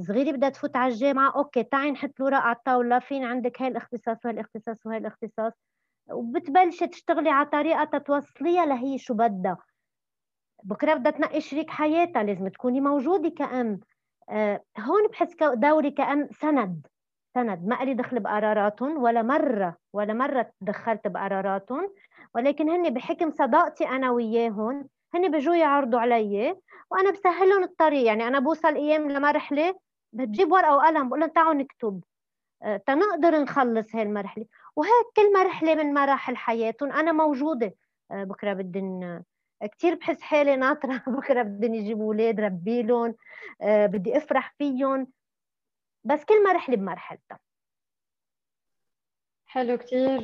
صغيري 0.00 0.32
بدها 0.32 0.48
تفوت 0.48 0.76
على 0.76 0.92
الجامعة 0.92 1.32
okay 1.36 1.62
تعي 1.62 1.90
نحط 1.90 2.10
الاوراق 2.20 2.42
على 2.42 2.56
الطاولة 2.56 2.98
فين 2.98 3.24
عندك 3.24 3.62
هاي 3.62 3.68
الاختصاص 3.68 4.24
وهي 4.24 4.34
الاختصاص 4.34 4.86
وهي 4.86 4.96
الاختصاص. 4.96 5.52
وبتبلشي 6.10 6.86
تشتغلي 6.86 7.30
على 7.30 7.46
طريقة 7.46 7.84
تتوصليها 7.84 8.66
لهي 8.66 8.98
شو 8.98 9.14
بدها. 9.14 9.58
بكرة 10.64 10.94
بدها 10.94 11.12
تنقي 11.12 11.40
شريك 11.40 11.70
حياتها 11.70 12.22
لازم 12.22 12.48
تكوني 12.48 12.80
موجودة 12.80 13.28
كأم 13.28 13.80
آه، 14.30 14.62
هون 14.78 15.08
بحس 15.08 15.36
دوري 15.54 15.90
كأم 15.90 16.28
سند. 16.40 16.86
سند. 17.34 17.66
ما 17.66 17.74
لي 17.74 17.94
دخل 17.94 18.20
بقراراتهم 18.20 19.02
ولا 19.02 19.22
مرة 19.22 19.76
ولا 19.92 20.14
مرة 20.14 20.50
تدخلت 20.60 21.06
بقراراتهم. 21.06 21.94
ولكن 22.34 22.70
هن 22.70 22.94
بحكم 22.94 23.30
صداقتي 23.30 23.88
أنا 23.88 24.10
وياهم 24.10 24.88
هن 25.16 25.30
بيجوا 25.30 25.56
يعرضوا 25.56 26.00
علي 26.00 26.56
وأنا 26.90 27.10
بسهل 27.10 27.48
لهم 27.48 27.62
الطريق 27.62 28.06
يعني 28.06 28.28
أنا 28.28 28.38
بوصل 28.38 28.74
أيام 28.74 29.10
لمرحلة 29.10 29.74
بجيب 30.12 30.52
ورقة 30.52 30.76
وقلم 30.76 31.08
بقول 31.08 31.20
لهم 31.20 31.30
تعالوا 31.30 31.54
نكتب. 31.54 32.04
آه، 32.62 32.76
تنقدر 32.76 33.40
نخلص 33.42 33.94
هاي 33.94 34.02
المرحلة. 34.02 34.46
وهيك 34.76 35.06
كل 35.16 35.32
مرحلة 35.34 35.74
من 35.74 35.94
مراحل 35.94 36.36
حياتهم 36.36 36.92
أنا 36.92 37.12
موجودة. 37.12 37.74
آه، 38.10 38.24
بكرة 38.24 38.52
بدن 38.52 39.22
كثير 39.78 39.94
بحس 39.94 40.20
حالي 40.22 40.56
ناطرة. 40.56 41.02
بكرة 41.20 41.42
بدهم 41.42 41.74
يجيبوا 41.74 42.04
أولاد 42.06 42.40
ربي 42.40 42.82
لهم 42.82 43.14
آه، 43.62 43.86
بدي 43.86 44.16
أفرح 44.16 44.54
فيهم. 44.58 45.06
بس 46.04 46.24
كل 46.24 46.44
مرحلة 46.44 46.76
بمرحلتها. 46.76 47.38
حلو 49.56 49.76
كتير 49.78 50.20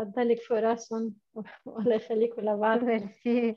أضلك 0.00 0.42
فوق 0.42 0.58
راسهم 0.58 1.14
والله 1.66 1.94
يخليكم 1.94 2.42
لبعض 2.42 2.84
ميرسي. 2.84 3.56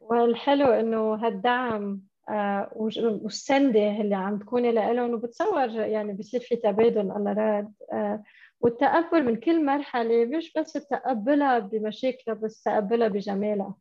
والحلو 0.00 0.66
إنه 0.66 1.14
هالدعم 1.14 2.00
آه، 2.28 2.70
والسندة 2.74 4.00
اللي 4.00 4.14
عم 4.14 4.38
تكوني 4.38 4.72
لهم 4.72 5.14
وبتصور 5.14 5.70
يعني 5.70 6.12
بصير 6.12 6.40
في 6.40 6.56
تبادل 6.56 7.00
الله 7.00 7.32
راد 7.32 7.72
آه، 7.92 8.22
والتقبل 8.60 9.24
من 9.24 9.36
كل 9.36 9.64
مرحلة 9.64 10.24
مش 10.24 10.52
بس 10.52 10.72
تقبلها 10.72 11.58
بمشاكلها 11.58 12.36
بس 12.36 12.62
تقبلها 12.62 13.08
بجمالها 13.08 13.74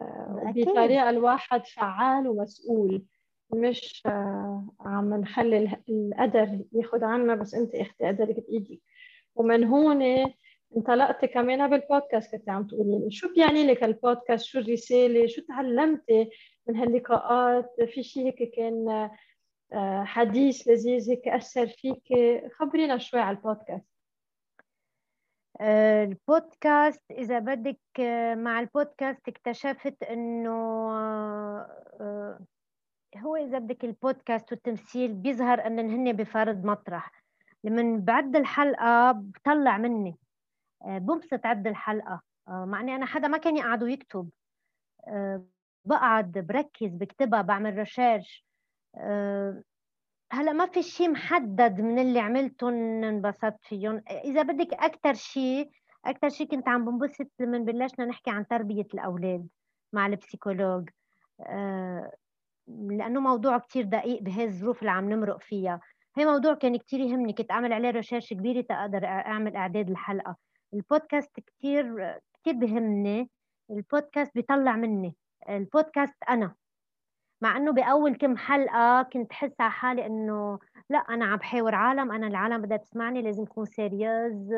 آه، 0.00 0.52
بطريقة 0.56 1.10
الواحد 1.10 1.66
فعال 1.66 2.28
ومسؤول 2.28 3.04
مش 3.54 4.02
آه، 4.06 4.68
عم 4.80 5.14
نخلي 5.14 5.78
القدر 5.88 6.60
ياخذ 6.72 7.04
عنا 7.04 7.34
بس 7.34 7.54
أنت 7.54 7.74
أختي 7.74 8.04
قدرك 8.06 8.36
بإيدك. 8.36 8.80
ومن 9.38 9.64
هون 9.64 10.02
انطلقتي 10.76 11.26
كمان 11.26 11.70
بالبودكاست 11.70 12.36
كنت 12.36 12.48
عم 12.48 12.66
تقولي 12.66 12.98
لي 12.98 13.10
شو 13.10 13.32
بيعني 13.34 13.66
لك 13.66 13.84
البودكاست؟ 13.84 14.44
شو 14.44 14.58
الرسالة؟ 14.58 15.26
شو 15.26 15.42
تعلمتي 15.42 16.30
من 16.66 16.76
هاللقاءات؟ 16.76 17.74
في 17.94 18.02
شيء 18.02 18.26
هيك 18.26 18.54
كان 18.54 19.08
آه، 19.72 20.04
حديث 20.04 20.68
لذيذ 20.68 21.10
هيك 21.10 21.28
أثر 21.28 21.68
فيك؟ 21.68 22.02
خبرينا 22.52 22.98
شوي 22.98 23.20
على 23.20 23.36
البودكاست. 23.36 23.86
آه، 25.60 26.04
البودكاست 26.04 27.02
إذا 27.10 27.38
بدك 27.38 27.80
آه، 28.00 28.34
مع 28.34 28.60
البودكاست 28.60 29.28
اكتشفت 29.28 30.02
إنه 30.02 30.48
هو 33.16 33.36
إذا 33.36 33.58
بدك 33.58 33.84
البودكاست 33.84 34.52
والتمثيل 34.52 35.12
بيظهر 35.12 35.66
إن 35.66 35.78
هن 35.78 36.12
بفرض 36.12 36.64
مطرح. 36.64 37.17
لمن 37.64 38.00
بعد 38.00 38.36
الحلقة 38.36 39.12
بطلع 39.12 39.78
مني. 39.78 40.16
بنبسط 40.86 41.46
عد 41.46 41.66
الحلقة. 41.66 42.22
مع 42.48 42.80
إني 42.80 42.94
أنا 42.94 43.06
حدا 43.06 43.28
ما 43.28 43.38
كان 43.38 43.56
يقعد 43.56 43.82
ويكتب. 43.82 44.30
بقعد 45.84 46.32
بركز 46.32 46.94
بكتبها 46.94 47.42
بعمل 47.42 47.78
research 47.78 48.44
هلأ 50.32 50.52
ما 50.52 50.66
في 50.66 50.82
شيء 50.82 51.10
محدد 51.10 51.80
من 51.80 51.98
اللي 51.98 52.20
عملتهم 52.20 53.04
انبسطت 53.04 53.58
فيهم 53.62 54.02
إذا 54.24 54.42
بدك 54.42 54.74
أكثر 54.74 55.14
شيء 55.14 55.70
أكثر 56.04 56.28
شيء 56.28 56.46
كنت 56.46 56.68
عم 56.68 56.84
بنبسط 56.84 57.30
لما 57.38 57.58
بلشنا 57.58 58.04
نحكي 58.04 58.30
عن 58.30 58.46
تربية 58.46 58.86
الأولاد 58.94 59.48
مع 59.92 60.06
ال 60.06 60.12
psychologue. 60.12 60.88
آه، 61.40 62.12
لأنه 62.68 63.20
موضوع 63.20 63.58
كثير 63.58 63.84
دقيق 63.84 64.22
بهي 64.22 64.44
الظروف 64.44 64.80
اللي 64.80 64.90
عم 64.90 65.12
نمرق 65.12 65.42
فيها. 65.42 65.80
هي 66.16 66.24
موضوع 66.24 66.54
كان 66.54 66.76
كثير 66.76 67.00
يهمني 67.00 67.32
كنت 67.32 67.50
أعمل 67.50 67.72
عليه 67.72 67.90
research 67.90 68.32
كبيره 68.32 68.60
تقدر 68.60 69.06
أعمل 69.06 69.56
إعداد 69.56 69.90
الحلقة 69.90 70.36
البودكاست 70.74 71.40
كثير 71.40 72.14
كثير 72.34 72.54
بهمني 72.54 73.30
البودكاست 73.70 74.34
بيطلع 74.34 74.76
مني. 74.76 75.16
البودكاست 75.48 76.16
أنا. 76.28 76.54
مع 77.40 77.56
إنه 77.56 77.72
بأول 77.72 78.16
كم 78.16 78.36
حلقة 78.36 79.02
كنت 79.02 79.32
حس 79.32 79.60
على 79.60 79.70
حالي 79.70 80.06
إنه 80.06 80.58
لا 80.90 80.98
أنا 80.98 81.24
عم 81.24 81.36
بحاور 81.36 81.74
عالم 81.74 82.12
أنا 82.12 82.26
العالم 82.26 82.62
بدها 82.62 82.76
تسمعني 82.76 83.22
لازم 83.22 83.42
اكون 83.42 83.64
sérieuse 83.64 84.54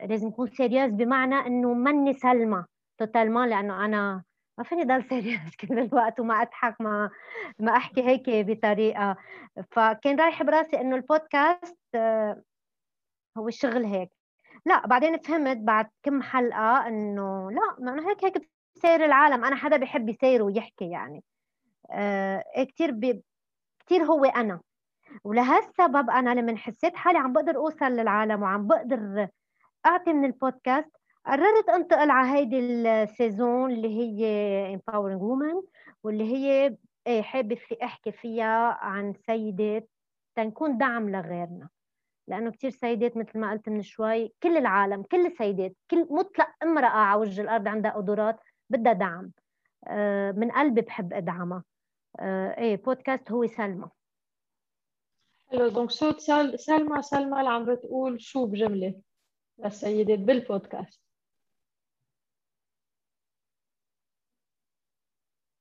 لازم 0.00 0.28
اكون 0.28 0.46
sérieuse 0.46 0.90
بمعنى 0.90 1.34
إنه 1.34 1.74
مني 1.74 2.12
سلمى. 2.12 2.64
totalement 2.98 3.48
لأنه 3.48 3.84
أنا 3.84 4.22
ما 4.58 4.64
فيني 4.64 4.84
ضل 4.84 5.04
sérieuse 5.08 5.54
كل 5.60 5.78
الوقت 5.78 6.20
وما 6.20 6.42
أضحك 6.42 6.80
ما 6.80 7.10
ما 7.58 7.76
أحكي 7.76 8.02
هيك 8.02 8.24
بطريقة. 8.28 9.16
فكان 9.70 10.20
رايح 10.20 10.42
براسي 10.42 10.80
إنه 10.80 10.96
البودكاست 10.96 11.78
آه، 11.94 12.42
هو 13.38 13.48
الشغل 13.48 13.84
هيك. 13.84 14.10
لا 14.66 14.86
بعدين 14.86 15.18
فهمت 15.18 15.56
بعد 15.56 15.90
كم 16.02 16.22
حلقة 16.22 16.88
إنه 16.88 17.50
لا 17.50 17.76
ما 17.78 18.10
هيك 18.10 18.24
هيك 18.24 18.50
بسير 18.76 19.04
العالم. 19.04 19.44
أنا 19.44 19.56
حدا 19.56 19.76
بيحب 19.76 20.08
يسير 20.08 20.42
ويحكي 20.42 20.90
يعني. 20.90 21.24
آه 21.90 22.44
كثير 22.56 22.90
بي... 22.90 23.22
كثير 23.86 24.04
هو 24.04 24.24
أنا. 24.24 24.60
ولهالسبب 25.24 26.10
أنا 26.10 26.30
لما 26.34 26.56
حسيت 26.56 26.96
حالي 26.96 27.18
عم 27.18 27.32
بقدر 27.32 27.56
أوصل 27.56 27.86
للعالم 27.86 28.42
وعم 28.42 28.66
بقدر 28.66 29.28
أعطي 29.86 30.12
من 30.12 30.24
البودكاست 30.24 30.90
قررت 31.26 31.68
انتقل 31.68 32.10
على 32.10 32.38
هيدي 32.38 32.58
ال 32.58 32.74
season 32.74 33.70
اللي 33.70 33.88
هي 33.88 34.78
empowering 34.78 35.20
women 35.20 35.64
واللي 36.02 36.24
هي 36.24 36.76
إيه 37.06 37.22
حابه 37.22 37.54
في 37.54 37.76
أحكي 37.82 38.12
فيها 38.12 38.72
عن 38.72 39.14
سيدات 39.26 39.88
تنكون 40.36 40.78
دعم 40.78 41.10
لغيرنا. 41.10 41.68
لأنه 42.28 42.50
كثير 42.50 42.70
سيدات 42.70 43.16
مثل 43.16 43.38
ما 43.38 43.50
قلت 43.50 43.68
من 43.68 43.82
شوي 43.82 44.32
كل 44.42 44.56
العالم 44.56 45.02
كل 45.02 45.26
السيدات 45.26 45.76
كل 45.90 46.06
مطلق 46.10 46.48
امرأة 46.62 46.88
على 46.88 47.20
وجه 47.20 47.40
الأرض 47.40 47.68
عندها 47.68 47.90
قدرات 47.90 48.40
بدها 48.70 48.92
دعم. 48.92 49.32
آه، 49.86 50.32
من 50.32 50.50
قلبي 50.50 50.80
بحب 50.80 51.12
أدعمها. 51.12 51.64
آه، 52.20 52.58
إيه 52.58 52.76
بودكاست 52.76 53.32
هو 53.32 53.46
سلمى. 53.46 53.88
حلو. 55.50 55.68
دونك 55.68 55.90
صوت 55.90 56.20
سلمى 56.56 57.02
سلمى 57.02 57.40
اللي 57.40 57.50
عم 57.50 57.64
بتقول 57.64 58.20
شو 58.20 58.46
بجملة 58.46 58.94
للسيدات 59.58 60.18
بالبودكاست 60.18 61.03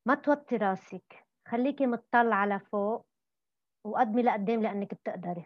ما 0.05 0.15
توطي 0.15 0.57
راسك 0.57 1.25
خليكي 1.47 1.87
مطلعة 1.87 2.45
لفوق 2.45 3.05
وقدمي 3.83 4.23
لقدام 4.23 4.61
لأنك 4.61 4.93
بتقدري. 4.93 5.45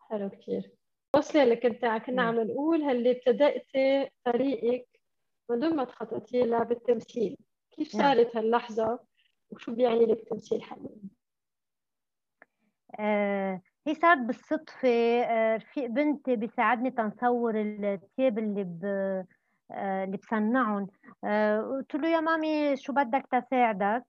حلو 0.00 0.30
كتير. 0.30 0.70
وصلي 1.16 1.42
اللي 1.42 1.56
كنت 1.56 1.84
كنا 2.06 2.22
عم 2.22 2.40
نقول 2.40 2.82
هاللي 2.82 3.10
ابتدأتي 3.10 4.10
طريقك 4.24 5.00
من 5.50 5.60
دون 5.60 5.76
ما 5.76 5.84
تخططي 5.84 6.42
لها 6.42 6.64
بالتمثيل. 6.64 7.36
كيف. 7.70 7.88
صارت 7.88 8.36
هاللحظة؟ 8.36 8.98
وشو 9.50 9.74
بيعني 9.74 10.06
لك 10.06 10.28
تمثيل 10.28 10.62
حاليا؟ 10.62 10.96
آه 13.00 13.62
هي 13.86 13.94
صارت 13.94 14.18
بالصدفة 14.18 14.88
آه 15.24 15.56
رفيق 15.56 15.86
بنتي 15.86 16.36
بيساعدني 16.36 16.90
تنصور 16.90 17.60
الثياب 17.60 18.38
اللي 18.38 18.64
ب 18.64 18.84
آه 18.84 19.26
اللي 19.70 20.16
بصنعهم 20.16 20.86
آه 21.24 21.60
قلت 21.60 21.94
له 21.94 22.08
يا 22.08 22.20
مامي 22.20 22.76
شو 22.76 22.92
بدك 22.92 23.26
تساعدك؟ 23.30 24.04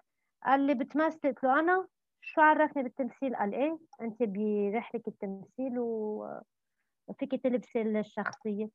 قال 0.46 0.60
لي 0.60 0.74
بتمثل. 0.74 1.20
قلت 1.24 1.44
له 1.44 1.60
أنا؟ 1.60 1.88
شو 2.22 2.42
عرفني 2.42 2.84
بالتمثيل؟ 2.84 3.36
قال 3.36 3.54
إيه 3.54 3.78
أنت 4.02 4.24
برحلة 4.24 5.02
التمثيل 5.08 5.80
وفيك 5.80 7.44
تلبسي 7.44 7.82
الشخصية. 7.82 8.70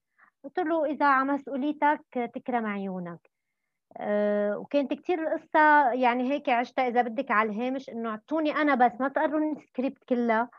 قلت 0.45 0.59
له 0.59 0.85
إذا 0.85 1.07
على 1.07 1.33
مسؤوليتك 1.33 2.31
تكرم 2.35 2.67
عيونك. 2.67 3.31
آه، 3.97 4.59
وكانت 4.59 4.95
كتير 4.95 5.19
القصة 5.33 5.93
يعني 5.93 6.33
هيك 6.33 6.49
عشتها. 6.49 6.89
إذا 6.89 7.03
بدك 7.03 7.31
على 7.31 7.51
الهامش 7.51 7.89
إنه 7.91 8.11
أعطوني 8.11 8.51
أنا 8.51 8.75
بس 8.75 9.01
ما 9.01 9.09
تقروني 9.09 9.53
السكريبت 9.53 10.05
كلها. 10.09 10.51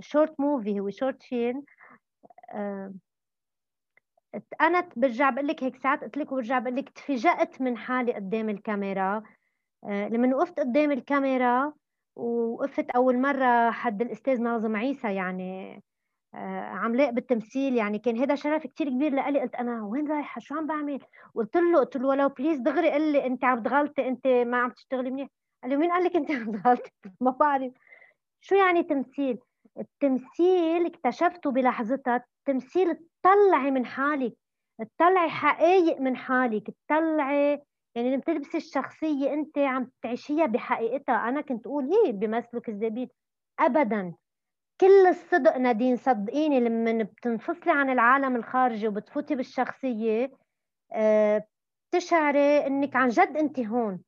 short 0.00 0.40
movie 0.40 0.80
هو 0.80 0.90
short 0.90 1.22
film 1.22 1.64
أنا 4.60 4.88
برجع 4.96 5.30
بقول 5.30 5.46
لك 5.48 5.64
هيك 5.64 5.76
ساعات 5.76 6.04
قلت 6.04 6.16
لك 6.16 6.32
وبرجع 6.32 6.58
بقول 6.58 6.76
لك 6.76 6.88
تفاجأت 6.88 7.60
من 7.60 7.76
حالي 7.76 8.12
قدام 8.12 8.48
الكاميرا. 8.48 9.22
آه، 9.84 10.08
لما 10.08 10.36
وقفت 10.36 10.60
قدام 10.60 10.92
الكاميرا 10.92 11.72
وقفت 12.16 12.90
أول 12.90 13.18
مرة 13.18 13.70
حد 13.70 14.02
الأستاذ 14.02 14.42
ناظم 14.42 14.76
عيسى 14.76 15.14
يعني 15.14 15.82
آه، 16.34 16.60
عملاء 16.60 17.10
بالتمثيل 17.10 17.74
يعني 17.76 17.98
كان 17.98 18.18
هذا 18.18 18.34
شرف 18.34 18.66
كتير 18.66 18.88
كبير 18.88 19.12
لإلي. 19.12 19.40
قلت 19.40 19.54
أنا 19.54 19.82
وين 19.82 20.08
رايحة؟ 20.12 20.40
شو 20.40 20.54
عم 20.54 20.66
بعمل؟ 20.66 20.98
قلت 21.34 21.56
له 21.56 21.78
قلت 21.78 21.96
له 21.96 22.08
ولو 22.08 22.28
بليز 22.28 22.58
دغري 22.58 22.90
قل 22.90 23.12
لي 23.12 23.26
أنت 23.26 23.44
عم 23.44 23.62
تغلطي 23.62 24.08
أنت 24.08 24.26
ما 24.26 24.56
عم 24.58 24.70
تشتغلي 24.70 25.10
منيح. 25.10 25.28
قال 25.62 25.70
لي 25.70 25.76
مين 25.76 25.92
قال 25.92 26.04
لك 26.04 26.16
أنت 26.16 26.30
عم 26.30 26.52
تغلطي؟ 26.52 26.90
ما 27.20 27.30
بعرف. 27.30 27.72
شو 28.40 28.54
يعني 28.54 28.82
تمثيل؟ 28.82 29.38
التمثيل 29.78 30.86
اكتشفته 30.86 31.50
بلحظتها. 31.50 32.24
التمثيل 32.48 32.98
تطلعي 33.22 33.70
من 33.70 33.86
حالك 33.86 34.36
تطلعي 34.98 35.28
حقائق 35.30 36.00
من 36.00 36.16
حالك 36.16 36.70
تطلعي 36.88 37.62
يعني 37.94 38.10
لما 38.10 38.22
تلبسي 38.22 38.56
الشخصية 38.56 39.32
أنت 39.32 39.58
عم 39.58 39.90
تعيشيها 40.02 40.46
بحقيقتها. 40.46 41.28
أنا 41.28 41.40
كنت 41.40 41.66
أقول 41.66 41.84
هي 41.92 42.12
بيمثلوا 42.12 42.62
كذابين 42.62 43.08
أبدا. 43.60 44.14
كل 44.80 45.06
الصدق 45.06 45.56
نادين 45.56 45.96
صدقيني 45.96 46.60
لما 46.60 47.02
بتنفصلي 47.02 47.72
عن 47.72 47.90
العالم 47.90 48.36
الخارجي 48.36 48.88
وبتفوتي 48.88 49.34
بالشخصية 49.34 50.32
آه، 50.92 51.46
بتشعري 51.92 52.66
إنك 52.66 52.96
عن 52.96 53.08
جد 53.08 53.36
أنت 53.36 53.60
هون. 53.60 54.00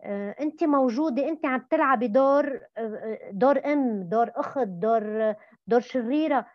آه، 0.00 0.36
أنت 0.40 0.64
موجودة 0.64 1.28
أنت 1.28 1.46
عم 1.46 1.66
تلعبي 1.70 2.08
دور 2.08 2.60
آه، 2.76 3.30
دور 3.32 3.72
أم 3.72 4.02
دور 4.02 4.30
أخت 4.36 4.58
دور 4.58 5.34
دور 5.66 5.80
شريرة. 5.80 6.46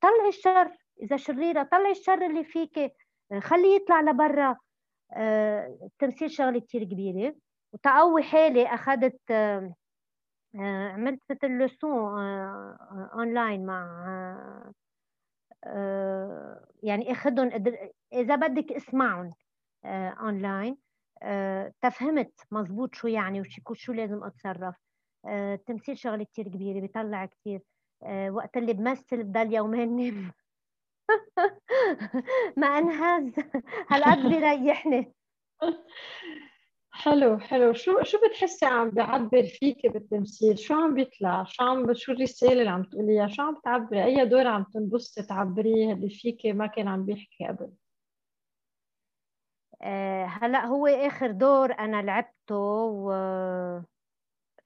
طلعي 0.00 0.28
الشر. 0.28 0.77
إذا 1.02 1.16
شريرة 1.16 1.62
طلعي 1.62 1.90
الشر 1.90 2.26
اللي 2.26 2.44
فيك 2.44 2.92
خليه 3.40 3.76
يطلع 3.76 4.00
لبرا. 4.00 4.56
التمثيل 5.82 6.30
شغلة 6.30 6.60
كتير 6.60 6.84
كبيرة. 6.84 7.34
وتقوي 7.72 8.22
حالي. 8.22 8.66
أخذت 8.66 9.20
آه، 10.54 10.92
عملت 10.92 11.20
مثل 11.30 11.48
leçons 11.48 12.22
online 13.12 13.66
مع 13.66 13.84
آه، 15.64 16.66
يعني 16.82 17.12
أخذهم 17.12 17.50
إذا 18.12 18.36
بدك 18.36 18.72
اسمعهم 18.72 19.30
اونلاين 19.84 20.76
آه، 21.22 21.72
تفهمت 21.82 22.32
مزبوط 22.50 22.94
شو 22.94 23.08
يعني 23.08 23.40
وشو 23.40 23.74
شو 23.74 23.92
لازم 23.92 24.24
أتصرف. 24.24 24.76
التمثيل 25.26 25.98
شغلة 25.98 26.24
كثير 26.24 26.48
كبيرة 26.48 26.80
بيطلع 26.80 27.26
كثير 27.26 27.60
وقت 28.30 28.56
اللي 28.56 28.72
بمثل 28.72 29.24
بضل 29.24 29.54
يومين 29.54 29.96
نام. 29.96 30.32
ما 32.56 32.66
انهز 32.66 33.32
هالقد 33.88 34.28
بيريحني 34.28 35.12
حلو 36.90 37.38
حلو. 37.38 37.72
شو 37.72 38.02
شو 38.02 38.18
بتحسي 38.28 38.66
عم 38.66 38.90
بيعبر 38.90 39.42
فيكي 39.42 39.88
بالتمثيل؟ 39.88 40.58
شو 40.58 40.74
عم 40.74 40.94
بيطلع؟ 40.94 41.44
شو 41.44 41.64
عم 41.64 41.94
شو 41.94 42.12
الرسالة 42.12 42.52
اللي 42.52 42.70
عم 42.70 42.82
تقوليها؟ 42.82 43.28
شو 43.28 43.42
عم 43.42 43.54
بتعبري 43.54 44.04
أي 44.04 44.24
دور 44.26 44.46
عم 44.46 44.64
تنبسطي 44.64 45.22
تعبريه 45.22 45.92
اللي 45.92 46.10
فيكي 46.10 46.52
ما 46.52 46.66
كان 46.66 46.88
عم 46.88 47.04
بيحكي 47.04 47.46
قبل؟ 47.48 47.70
أه 49.82 50.24
هلأ 50.24 50.66
هو 50.66 50.86
آخر 50.86 51.30
دور 51.30 51.72
أنا 51.72 52.02
لعبته 52.02 52.54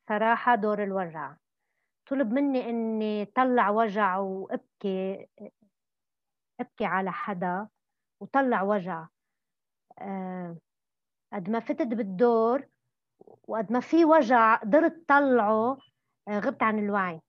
وصراحة 0.08 0.54
دور 0.54 0.82
الوجع. 0.82 1.34
طلب 2.10 2.32
مني 2.32 2.70
إني 2.70 3.24
طلع 3.24 3.70
وجع 3.70 4.18
وأبكي. 4.18 5.26
أبكي 6.62 6.84
على 6.84 7.12
حدا 7.12 7.68
وطلع 8.20 8.62
وجع. 8.62 9.06
آه، 9.98 10.56
قد 11.32 11.50
ما 11.50 11.60
فتت 11.60 11.86
بالدور 11.86 12.66
وقد 13.48 13.72
ما 13.72 13.80
في 13.80 14.04
وجع 14.04 14.56
قدرت 14.56 15.04
طلعه 15.08 15.78
آه، 16.28 16.38
غبت 16.38 16.62
عن 16.62 16.78
الوعي. 16.78 17.20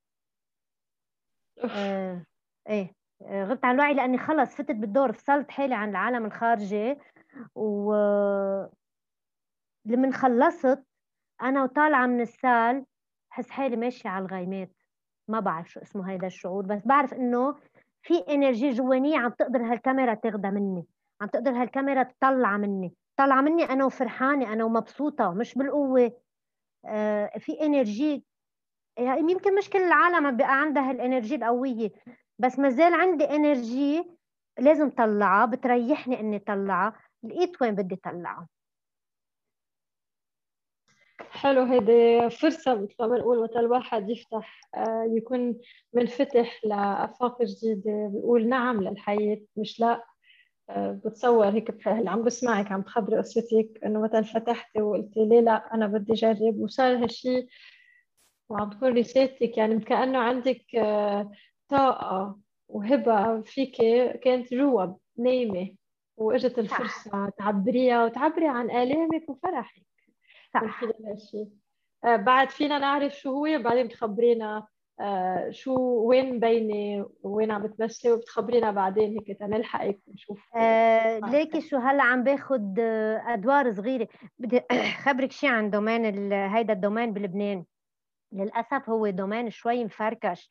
آه 1.77 2.25
إيه 2.69 2.93
آه، 3.21 3.43
غبت 3.43 3.65
عن 3.65 3.75
الوعي 3.75 3.93
لأني 3.93 4.17
خلص 4.17 4.55
فتت 4.55 4.75
بالدور 4.75 5.11
فصلت 5.11 5.51
حالي 5.51 5.75
عن 5.75 5.89
العالم 5.89 6.25
الخارجي. 6.25 6.95
و 7.55 7.93
لمن 9.85 10.13
خلصت 10.13 10.83
أنا 11.41 11.63
وطالعة 11.63 12.05
من 12.07 12.21
ال 12.21 12.32
salle 12.32 12.85
حس 13.29 13.49
حالي 13.49 13.75
ماشية 13.75 14.09
على 14.09 14.25
الغيمات. 14.25 14.71
ما 15.27 15.39
بعرف 15.39 15.69
شو 15.69 15.79
اسمه 15.79 16.09
هيدا 16.09 16.27
الشعور 16.27 16.65
بس 16.65 16.81
بعرف 16.85 17.13
إنه 17.13 17.59
في 18.03 18.13
energy 18.29 18.69
جوانية 18.69 19.17
عم 19.17 19.31
تقدر 19.31 19.59
هالكاميرا 19.63 20.13
تاخدها 20.13 20.51
مني 20.51 20.85
عم 21.21 21.27
تقدر 21.27 21.51
هالكاميرا 21.51 22.03
تطلع 22.03 22.57
مني 22.57 22.93
طالعه 23.17 23.41
مني 23.41 23.63
أنا 23.63 23.85
وفرحانة 23.85 24.53
أنا 24.53 24.63
ومبسوطة 24.63 25.33
مش 25.33 25.55
بالقوة. 25.55 26.11
آه 26.85 27.31
في 27.39 27.61
energy 27.61 28.25
يعني 28.97 29.31
يمكن 29.31 29.55
مش 29.55 29.69
كل 29.69 29.79
العالم 29.81 30.37
بقى 30.37 30.61
عندها 30.61 30.89
هال 30.89 31.01
energy 31.01 31.35
القوية 31.35 31.91
بس 32.39 32.59
ما 32.59 32.69
زال 32.69 32.93
عندي 32.93 33.23
energy 33.23 34.03
لازم 34.59 34.89
طلعها 34.89 35.45
بتريحني 35.45 36.19
إني 36.19 36.39
طلعها 36.39 36.93
لقيت 37.23 37.61
وين 37.61 37.75
بدي 37.75 37.95
طلعها. 37.95 38.47
حلو 41.19 41.63
هيدي 41.63 42.29
فرصة 42.29 42.73
مثل 42.75 42.95
ما 42.99 43.07
بنقول 43.07 43.43
متى 43.43 43.59
الواحد 43.59 44.09
يفتح 44.09 44.61
آه، 44.75 45.03
يكون 45.17 45.59
منفتح 45.93 46.59
لآفاق 46.65 47.41
جديدة 47.43 48.09
بيقول 48.13 48.47
نعم 48.49 48.83
للحياة 48.83 49.41
مش 49.55 49.79
لا. 49.79 50.05
آه، 50.69 50.91
بتصور 51.05 51.49
هيك 51.49 51.87
اللي 51.87 52.09
عم 52.09 52.23
بسمعك 52.23 52.71
عم 52.71 52.81
تخبري 52.81 53.17
قصتك 53.17 53.79
إنه 53.85 54.01
مثلا 54.01 54.21
فتحتي 54.21 54.81
وقلتي 54.81 55.25
ليه 55.25 55.39
لا 55.39 55.73
أنا 55.73 55.87
بدي 55.87 56.13
أجرب. 56.13 56.59
وصار 56.59 57.03
هالشيء 57.03 57.47
وعم 58.49 58.69
تكون 58.69 58.97
رسالتك 58.97 59.57
يعني 59.57 59.79
كأنه 59.79 60.19
عندك 60.19 60.75
آه، 60.75 61.31
طاقة 61.69 62.39
وهبة 62.67 63.41
فيك 63.41 63.75
كانت 64.23 64.53
جوا 64.53 64.85
نايمة 65.17 65.75
وإجت 66.17 66.59
الفرصة 66.59 67.29
تعبريها 67.37 68.05
وتعبري 68.05 68.47
عن 68.47 68.71
آلامك 68.71 69.29
وفرحك. 69.29 69.92
صح. 70.53 70.83
هالشيء 71.05 71.47
آه، 72.03 72.15
بعد 72.15 72.49
فينا 72.49 72.79
نعرف 72.79 73.13
شو 73.13 73.29
هو 73.29 73.63
بعدين 73.63 73.87
بتخبرينا 73.87 74.67
آه، 74.99 75.49
شو 75.51 75.75
وين 76.09 76.35
مبينه 76.35 77.09
وين 77.23 77.51
عم 77.51 77.63
بتمثلي 77.63 78.11
وبتخبرينا 78.11 78.71
بعدين 78.71 79.11
هيك 79.11 79.39
تنلحقك 79.39 79.99
ونشوف 80.07 80.49
آه 80.55 81.19
ليكي 81.19 81.61
شو 81.61 81.77
هلأ 81.77 82.03
عم 82.03 82.23
باخذ 82.23 82.79
أدوار 83.27 83.71
صغيرة. 83.73 84.07
بدي 84.39 84.61
خبرك 85.05 85.31
شيء 85.31 85.49
عن 85.49 85.69
domaine 85.69 86.33
هيدا 86.33 86.73
ال 86.73 86.78
domaine 86.78 87.13
بلبنان. 87.13 87.65
للأسف 88.33 88.89
هو 88.89 89.09
domaine 89.09 89.49
شوي 89.49 89.85
مفركش. 89.85 90.49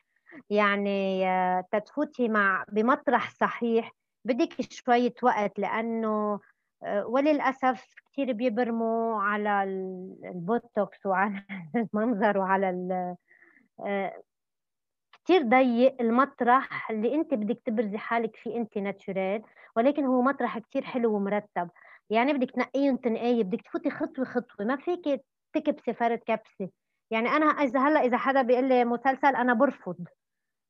يعني 0.51 1.27
آه، 1.29 1.65
تتفوتي 1.73 2.29
مع 2.29 2.65
بمطرح 2.73 3.31
صحيح. 3.31 3.93
بدك 4.25 4.55
شوية 4.73 5.15
وقت 5.23 5.59
لأنه 5.59 6.41
وللأسف 6.87 7.95
كثير 8.13 8.33
بيبرموا 8.33 9.23
على 9.23 9.63
البوتوكس 10.25 11.07
وعلى 11.07 11.43
المنظر 11.95 12.39
وعلى 12.39 13.17
آه، 13.81 14.23
كثير 15.25 15.43
ضيق 15.43 15.97
المطرح 16.01 16.91
اللي 16.91 17.15
انت 17.15 17.35
بدك 17.35 17.63
تبرزي 17.65 17.99
حالك 17.99 18.37
فيه 18.37 18.57
انت 18.57 18.79
natural 18.79 19.43
ولكن 19.77 20.05
هو 20.05 20.23
مطرح 20.23 20.59
كثير 20.59 20.85
حلو 20.85 21.15
ومرتب. 21.17 21.71
يعني 22.11 22.33
بدك 22.33 22.51
تنقيه 22.51 22.91
وتنقيه 22.91 23.45
بدك 23.45 23.63
تفوتي 23.63 23.91
خطوة 23.91 24.25
خطوة 24.25 24.67
ما 24.67 24.77
فيك 24.77 25.25
تكبسي 25.55 25.95
فرد 25.95 26.19
كبسة. 26.19 26.71
يعني 27.11 27.29
أنا 27.29 27.47
إذا 27.47 27.81
هلأ 27.81 28.01
إذا 28.01 28.17
حدا 28.17 28.43
بيقول 28.43 28.69
لي 28.69 28.85
مسلسل 28.85 29.37
أنا 29.37 29.55
برفض. 29.55 30.07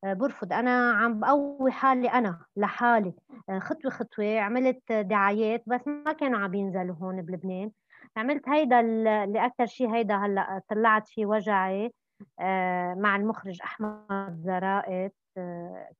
برفض. 0.04 0.52
أنا 0.52 0.92
عم 0.92 1.20
بقوي 1.20 1.72
حالي 1.72 2.08
أنا 2.08 2.44
لحالي. 2.56 3.14
آه، 3.48 3.58
خطوة 3.58 3.90
خطوة 3.90 4.40
عملت 4.40 4.92
دعايات 4.92 5.62
بس 5.66 5.88
ما 5.88 6.12
كانوا 6.12 6.38
عم 6.38 6.54
ينزلوا 6.54 6.94
هون 6.94 7.22
بلبنان. 7.22 7.70
عملت 8.16 8.48
هيدا 8.48 8.80
اللي 8.80 9.46
أكثر 9.46 9.66
شيء 9.66 9.94
هيدا 9.94 10.14
هلأ 10.16 10.62
طلعت 10.68 11.08
فيه 11.08 11.26
وجعي 11.26 11.92
آه، 12.40 12.94
مع 12.94 13.16
المخرج 13.16 13.62
أحمد 13.62 14.42
زرائت 14.44 15.14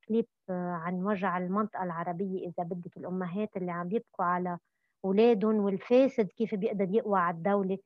كليب 0.09 0.27
عن 0.51 0.95
وجع 1.05 1.39
المنطقة 1.39 1.83
العربية 1.85 2.47
إذا 2.49 2.65
بدك 2.65 2.97
الأمهات 2.97 3.57
اللي 3.57 3.73
عم 3.73 3.91
يبكوا 3.91 4.25
على 4.25 4.59
أولادهم 5.05 5.57
والفاسد 5.57 6.27
كيف 6.29 6.55
بيقدر 6.55 6.89
يقوى 6.91 7.19
على 7.21 7.37
الدولة. 7.37 7.79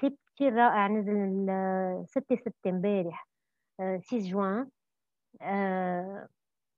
كليب 0.00 0.16
كثير 0.36 0.54
رائع 0.54 0.88
نزل 0.88 1.46
6 2.06 2.36
6 2.36 2.52
امبارح. 2.66 3.28
6 4.00 4.18
جوان. 4.18 4.68
آه، 5.42 6.28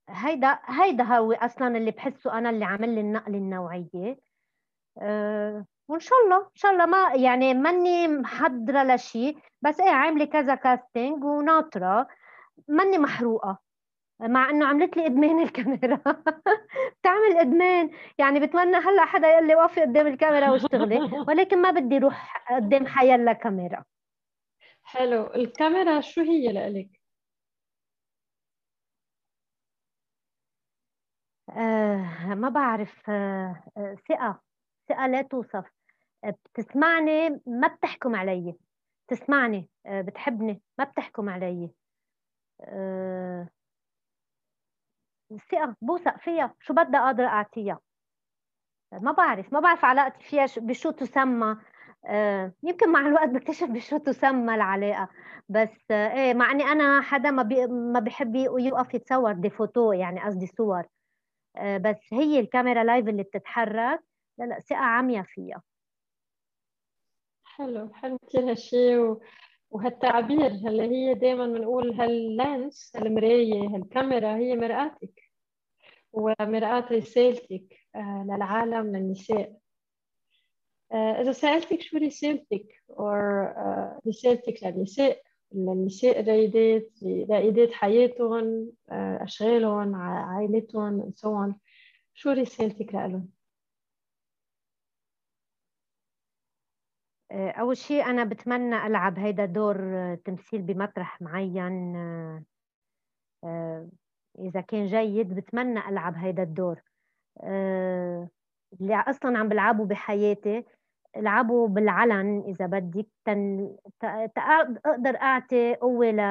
هيدا 0.09 0.59
هيدا 0.65 1.03
هو 1.03 1.33
أصلا 1.33 1.77
اللي 1.77 1.91
بحسه 1.91 2.37
أنا 2.37 2.49
اللي 2.49 2.65
عمل 2.65 2.95
لي 2.95 3.01
النقله 3.01 3.37
النوعية. 3.37 4.19
أه 5.01 5.65
وإن 5.87 5.99
شاء 5.99 6.19
الله 6.25 6.37
إن 6.37 6.55
شاء 6.55 6.71
الله 6.71 6.85
ما 6.85 7.13
يعني 7.15 7.53
ماني 7.53 8.07
محضرة 8.07 8.83
لشيء 8.83 9.37
بس 9.61 9.79
إيه 9.79 9.89
عاملة 9.89 10.25
كذا 10.25 10.55
كاستنج 10.55 11.23
وناطرة. 11.23 12.07
ماني 12.67 12.97
محروقة 12.97 13.59
مع 14.19 14.49
إنه 14.49 14.65
عملت 14.67 14.97
لي 14.97 15.05
إدمان 15.05 15.39
الكاميرا. 15.43 16.01
بتعمل 17.01 17.37
إدمان. 17.39 17.91
يعني 18.17 18.39
بتمنى 18.39 18.77
هلأ 18.77 19.05
حدا 19.05 19.27
يقول 19.27 19.47
لي 19.47 19.55
وقفي 19.55 19.81
قدام 19.81 20.07
الكاميرا 20.07 20.49
واشتغلي. 20.51 20.99
ولكن 21.27 21.61
ما 21.61 21.71
بدي 21.71 21.97
أروح 21.97 22.45
قدام 22.51 22.87
حيلا 22.87 23.33
كاميرا. 23.33 23.83
حلو. 24.83 25.27
الكاميرا 25.35 26.01
شو 26.01 26.21
هي 26.21 26.53
لإلك؟ 26.53 26.89
آه 31.49 32.33
ما 32.35 32.49
بعرف 32.49 33.09
آه 33.09 33.63
آه 33.77 33.95
ثقة 34.09 34.41
ثقة 34.89 35.07
لا 35.07 35.21
توصف. 35.21 35.65
بتسمعني 36.25 37.29
ما 37.47 37.67
بتحكم 37.67 38.15
علي. 38.15 38.55
تسمعني 39.07 39.69
آه 39.85 40.01
بتحبني 40.01 40.61
ما 40.79 40.85
بتحكم 40.85 41.29
علي. 41.29 41.71
ثقة 45.51 45.75
بوثق 45.81 46.17
فيها. 46.17 46.55
شو 46.59 46.73
بدها 46.73 47.01
قادرة 47.01 47.27
أعطيها؟ 47.27 47.79
ما 48.91 49.11
بعرف 49.11 49.53
ما 49.53 49.59
بعرف 49.59 49.85
علاقتي 49.85 50.23
فيها 50.23 50.45
بشو 50.57 50.91
تسمى. 50.91 51.57
يمكن 52.63 52.91
مع 52.91 52.99
الوقت 52.99 53.29
بكتشف 53.29 53.67
بشو 53.69 53.97
تسمى 53.97 54.55
العلاقة. 54.55 55.09
بس 55.49 55.91
إيه 55.91 56.33
مع 56.33 56.51
إني 56.51 56.63
أنا 56.63 57.01
حدا 57.01 57.31
ما 57.31 57.43
بي 57.43 57.67
ما 57.67 57.99
بحب 57.99 58.35
يوقف 58.35 58.93
يتصور 58.93 59.33
des 59.33 59.49
photos 59.49 59.91
يعني 59.91 60.21
قصدي 60.21 60.47
صور. 60.47 60.83
بس 61.77 62.13
هي 62.13 62.39
الكاميرا 62.39 62.83
live 62.83 63.07
اللي 63.07 63.23
بتتحرك 63.23 63.99
لا 64.37 64.45
لا 64.45 64.59
ثقة 64.59 64.77
عمية 64.77 65.21
فيها 65.21 65.61
حلو 67.43 67.93
حلو 67.93 68.17
كثير 68.17 68.49
هالشيء. 68.51 69.17
وهالتعبير 69.71 70.47
هلا 70.47 70.83
هي 70.83 71.13
دائما 71.13 71.47
بنقول 71.47 71.91
هال 71.91 72.26
lens 72.26 72.95
المراية 72.95 73.67
هالكاميرا 73.75 74.35
هي 74.35 74.55
مرآتك 74.55 75.21
ومرآة 76.13 76.87
رسالتك 76.91 77.79
آه، 77.95 78.25
للعالم 78.29 78.95
للنساء 78.95 79.57
آه، 80.91 81.21
إذا 81.21 81.31
سألتك 81.31 81.81
شو 81.81 81.97
رسالتك 81.97 82.83
أو 82.89 83.09
رسالتك 84.07 84.63
للنساء 84.63 85.21
النساء 85.55 86.19
الرائدات 86.19 86.89
رائدات 87.29 87.71
حياتهم 87.73 88.71
آه، 88.89 89.23
أشغالهم 89.23 89.95
عائلتهم 89.95 91.11
so 91.15 91.51
شو 92.13 92.29
رسالتك 92.31 92.93
لهم؟ 92.93 93.29
آه، 97.31 97.49
أول 97.51 97.77
شيء 97.77 98.05
أنا 98.05 98.23
بتمنى 98.23 98.87
ألعب 98.87 99.19
هيدا 99.19 99.45
دور 99.45 99.77
آه، 99.79 100.15
تمثيل 100.25 100.61
بمطرح 100.61 101.21
معين 101.21 101.95
إذا 104.39 104.61
كان 104.61 104.85
جيد 104.85 105.35
بتمنى 105.35 105.79
ألعب 105.89 106.15
هيدا 106.15 106.43
الدور 106.43 106.81
اللي 108.81 108.95
أصلا 109.07 109.37
عم 109.37 109.49
بلعبه 109.49 109.85
بحياتي 109.85 110.63
العبوا 111.15 111.67
بالعلن 111.67 112.43
إذا 112.47 112.65
بدك 112.65 113.07
تن... 113.25 113.75
أقدر 114.85 115.21
أعطي 115.21 115.75
قوة 115.75 116.11
ل... 116.11 116.21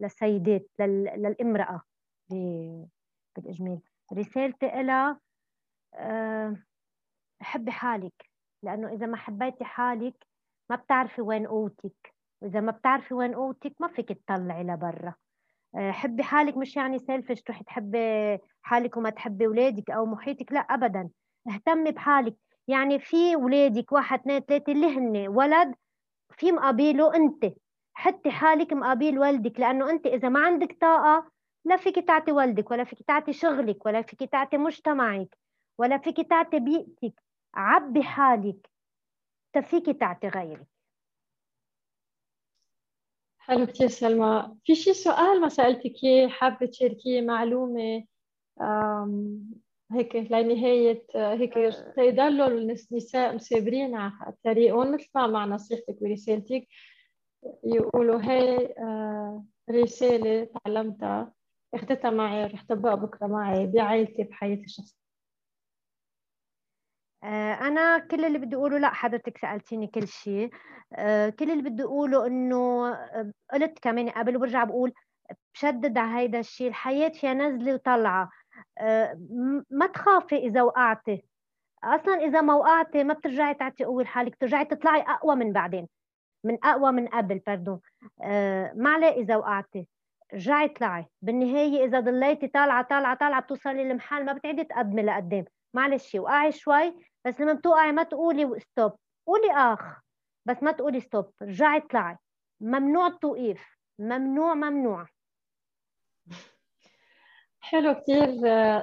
للسيدات 0.00 0.66
لل... 0.78 1.04
للامرأة 1.04 1.82
ب... 2.30 2.34
بالإجمال. 3.36 3.80
رسالتي 4.12 4.82
لها 4.82 5.20
أه... 5.94 6.56
حبي 7.40 7.70
حالك 7.70 8.30
لأنه 8.62 8.88
إذا 8.88 9.06
ما 9.06 9.16
حبيتي 9.16 9.64
حالك 9.64 10.26
ما 10.70 10.76
بتعرفي 10.76 11.22
وين 11.22 11.46
قوتك 11.46 12.14
وإذا 12.42 12.60
ما 12.60 12.72
بتعرفي 12.72 13.14
وين 13.14 13.34
قوتك 13.34 13.74
ما 13.80 13.88
فيك 13.88 14.12
تطلعي 14.12 14.62
لبرا. 14.62 15.14
آه، 15.74 15.90
حبي 15.90 16.22
حالك 16.22 16.56
مش 16.56 16.76
يعني 16.76 16.98
سيلفش 16.98 17.42
تروحي 17.42 17.64
تحبي 17.64 17.98
حالك 18.62 18.96
وما 18.96 19.10
تحبي 19.10 19.46
أولادك 19.46 19.90
أو 19.90 20.06
محيطك 20.06 20.52
لا 20.52 20.60
ابدا. 20.60 21.10
اهتمي 21.48 21.90
بحالك. 21.90 22.36
يعني 22.70 22.98
في 22.98 23.34
اولادك 23.34 23.92
واحد 23.92 24.20
اثنين 24.20 24.40
ثلاثة 24.40 24.72
اللي 24.72 24.86
هن 24.86 25.28
ولد 25.28 25.74
في 26.38 26.52
مقابله 26.52 27.16
انت. 27.16 27.54
حطي 27.94 28.30
حالك 28.30 28.72
مقابل 28.72 29.18
والدك 29.18 29.60
لأنه 29.60 29.90
انت 29.90 30.06
إذا 30.06 30.28
ما 30.28 30.40
عندك 30.40 30.78
طاقة 30.80 31.30
لا 31.64 31.76
فيك 31.76 31.98
تعطي 31.98 32.32
والدك 32.32 32.70
ولا 32.70 32.84
فيك 32.84 33.02
تعطي 33.02 33.32
شغلك 33.32 33.86
ولا 33.86 34.02
فيك 34.02 34.24
تعطي 34.24 34.56
مجتمعك 34.56 35.38
ولا 35.78 35.98
فيك 35.98 36.20
تعطي 36.20 36.60
بيئتك. 36.60 37.22
عبي 37.54 38.02
حالك. 38.02 38.70
تفيك 39.52 39.86
تعطي 40.00 40.28
غيرك. 40.28 40.66
حلو 43.38 43.66
كتير 43.66 43.88
سلمى. 43.88 44.56
في 44.64 44.74
شي 44.74 44.94
سؤال 44.94 45.40
ما 45.40 45.48
سألتك 45.48 45.92
حابة 46.30 46.66
تشاركيه 46.66 47.20
معلومة؟ 47.20 48.04
هيك 49.92 50.16
لنهاية 50.16 51.06
هيك 51.16 51.54
تيضلوا 51.96 52.46
النساء 52.48 53.34
مسابرين 53.34 53.94
على 53.94 54.34
طريقهم 54.44 54.94
مثل 54.94 55.08
ما 55.14 55.26
مع 55.26 55.44
نصيحتك 55.46 55.96
ورسالتك. 56.02 56.66
يقولوا 57.64 58.22
هي 58.22 58.74
آه، 58.78 59.44
رسالة 59.70 60.44
تعلمتها 60.64 61.32
اخذتها 61.74 62.10
معي 62.10 62.46
رح 62.46 62.64
طبقها 62.68 62.94
بكرة 62.94 63.26
معي 63.26 63.66
بعائلتي 63.66 64.22
بحياتي 64.24 64.64
الشخصية. 64.64 65.00
آه، 67.24 67.52
أنا 67.54 67.98
كل 67.98 68.24
اللي 68.24 68.38
بدي 68.38 68.56
أقوله 68.56 68.78
لا 68.78 68.90
حضرتك 68.90 69.38
سألتيني 69.38 69.86
كل 69.86 70.08
شيء. 70.08 70.50
آه، 70.96 71.30
كل 71.30 71.50
اللي 71.50 71.70
بدي 71.70 71.82
أقوله 71.82 72.26
إنه 72.26 72.90
قلت 73.52 73.78
كمان 73.82 74.10
قبل 74.10 74.36
وبرجع 74.36 74.64
بقول 74.64 74.92
بشدد 75.54 75.98
على 75.98 76.18
هيدا 76.20 76.40
الشيء. 76.40 76.68
الحياة 76.68 77.08
فيها 77.08 77.34
نزلة 77.34 77.74
وطلعة. 77.74 78.30
ما 79.70 79.86
تخافي 79.86 80.36
إذا 80.36 80.62
وقعتي. 80.62 81.24
أصلا 81.84 82.14
إذا 82.14 82.40
ما 82.40 82.54
وقعتي 82.54 83.04
ما 83.04 83.14
بترجعي 83.14 83.54
تعطي 83.54 83.84
قوة 83.84 84.02
لحالك 84.02 84.32
بترجعي 84.32 84.64
تطلعي 84.64 85.00
أقوى 85.00 85.36
من 85.36 85.52
بعدين 85.52 85.88
من 86.44 86.58
أقوى 86.64 86.92
من 86.92 87.08
قبل 87.08 87.38
pardon 87.38 87.80
ما 88.74 88.90
عليه 88.90 89.08
إذا 89.08 89.36
وقعتي 89.36 89.88
رجعي 90.34 90.64
اطلعي. 90.64 91.06
بالنهاية 91.22 91.84
إذا 91.84 92.00
ضليتي 92.00 92.48
طالعة 92.48 92.82
طالعة 92.82 93.16
طالعة 93.16 93.40
بتوصلي 93.42 93.84
لمحل 93.84 94.24
ما 94.24 94.32
بتعيدي 94.32 94.64
تقدمي 94.64 95.02
لقدام. 95.02 95.44
معلش 95.74 96.14
وقعي 96.14 96.52
شوي 96.52 96.94
بس 97.24 97.40
لما 97.40 97.52
بتوقعي 97.52 97.92
ما 97.92 98.02
تقولي 98.02 98.60
stop 98.60 98.92
قولي 99.26 99.52
آخ 99.52 100.00
بس 100.46 100.62
ما 100.62 100.72
تقولي 100.72 101.00
stop 101.00 101.30
رجعي 101.42 101.76
اطلعي. 101.76 102.16
ممنوع 102.60 103.06
التوقيف. 103.06 103.76
ممنوع 103.98 104.54
ممنوع. 104.54 105.06
حلو 107.60 107.94
كثير 107.94 108.28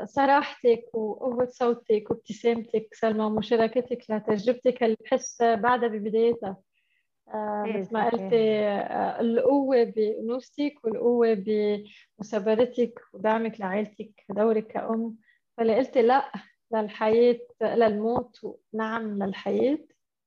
صراحتك 0.06 0.96
وقوة 0.96 1.46
صوتك 1.52 2.12
وابتسامتك 2.12 2.88
سلمى 2.94 3.24
ومشاركتك 3.26 4.04
لتجربتك 4.10 4.84
اللي 4.84 4.98
بحس 5.06 5.42
بعدها 5.42 5.90
ببدايتها. 5.90 6.58
آه، 7.34 7.64
إيه، 7.66 7.78
مثل 7.78 7.94
ما 7.94 8.10
قلتي 8.10 8.60
آه، 8.60 9.20
القوة 9.22 9.84
بأنوثتك 9.84 10.74
والقوة 10.84 11.34
بمثابرتك 12.20 13.00
ودعمك 13.14 13.60
لعائلتك 13.60 14.24
دورك 14.30 14.68
كأم. 14.68 15.16
فاللي 15.58 15.76
قلتي 15.76 16.02
لا 16.02 16.32
للحياة 16.74 17.40
للموت 17.62 18.58
نعم 18.74 19.24
للحياة 19.24 19.78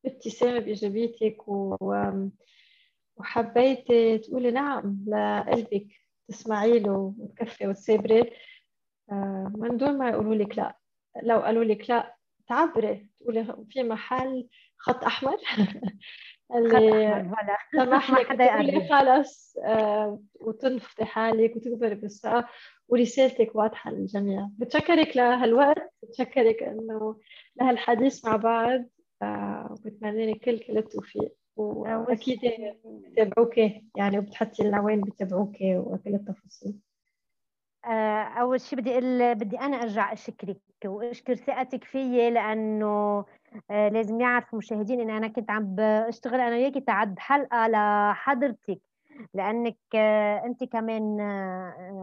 بابتسامة 0.04 0.58
بإيجابيتك 0.58 1.48
و... 1.48 1.76
وحبيتي 3.16 4.18
تقولي 4.18 4.50
نعم 4.50 5.04
لقلبك. 5.06 5.99
تسمعي 6.30 6.78
له 6.78 7.14
وتكفي 7.18 7.66
وتسابري 7.66 8.32
آه، 9.12 9.52
من 9.54 9.76
دون 9.76 9.98
ما 9.98 10.08
يقولوا 10.08 10.34
لك 10.34 10.58
لا. 10.58 10.76
لو 11.22 11.38
قالوا 11.38 11.64
لك 11.64 11.90
لا 11.90 12.14
تعبري. 12.48 13.08
تقولي 13.20 13.56
في 13.70 13.82
محل 13.82 14.48
خط 14.78 15.04
أحمر. 15.04 15.36
اللي 16.54 17.30
سمح 17.72 18.10
لك 18.10 18.26
تقولي 18.26 18.88
خلص 18.88 19.56
وتنفضي 20.40 21.04
حالك 21.04 21.56
وتكبري 21.56 21.94
بالثقة 21.94 22.48
ورسالتك 22.88 23.54
واضحة 23.54 23.90
للجميع. 23.90 24.48
بتشكرك 24.58 25.16
لهالوقت. 25.16 25.92
بتشكرك 26.02 26.62
إنه 26.62 27.20
لهالحديث 27.56 28.24
مع 28.24 28.36
بعض. 28.36 28.84
آه 29.22 29.68
وبتمنى 29.70 30.32
لك 30.32 30.44
كل 30.44 30.58
كل 30.58 30.78
التوفيق. 30.78 31.39
وأكيد 31.56 32.40
بتابعوك 32.84 33.58
يعني 33.96 34.18
وبتحطي 34.18 34.62
لنا 34.62 34.80
وين 34.80 35.00
بتابعوك 35.00 35.56
وكل 35.60 36.14
التفاصيل. 36.14 36.74
آه، 37.84 38.22
أول 38.22 38.60
شيء 38.60 38.78
بدي 38.78 38.92
أقول 38.92 39.34
بدي 39.34 39.58
أنا 39.60 39.76
أرجع 39.76 40.12
أشكرك 40.12 40.60
وأشكر 40.84 41.34
ثقتك 41.34 41.84
فيي 41.84 42.30
لأنه 42.30 43.24
آه، 43.70 43.88
لازم 43.88 44.20
يعرفوا 44.20 44.50
المشاهدين 44.52 45.00
إني 45.00 45.16
أنا 45.16 45.28
كنت 45.28 45.50
عم 45.50 45.74
بشتغل 45.78 46.40
أنا 46.40 46.56
وياكي 46.56 46.80
تعد 46.80 47.18
حلقة 47.18 47.68
لحضرتك 47.68 48.80
لأنك 49.34 49.76
آه، 49.94 50.44
أنت 50.44 50.64
كمان 50.64 51.18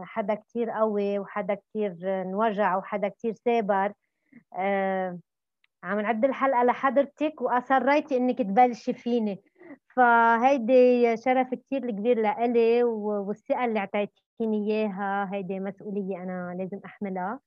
حدا 0.04 0.34
كثير 0.34 0.70
قوي 0.70 1.18
وحدا 1.18 1.54
كثير 1.54 1.96
انوجع 2.22 2.76
وحدا 2.76 3.08
كثير 3.08 3.34
سابر. 3.34 3.92
عم 5.82 6.00
نعد 6.00 6.24
الحلقة 6.24 6.64
لحضرتك 6.64 7.40
واصريتي 7.42 8.16
إنك 8.16 8.38
تبلشي 8.38 8.92
فيني 8.92 9.42
فهيدي 9.96 11.16
شرف 11.16 11.54
كثير 11.54 11.90
كبير 11.90 12.18
لإلي 12.20 12.82
والثقة 12.84 13.64
اللي 13.64 13.78
أعطيتيني 13.78 14.70
إياها. 14.70 15.30
هيدي 15.32 15.60
مسؤولية 15.60 16.22
أنا 16.22 16.54
لازم 16.58 16.80
أحملها. 16.84 17.40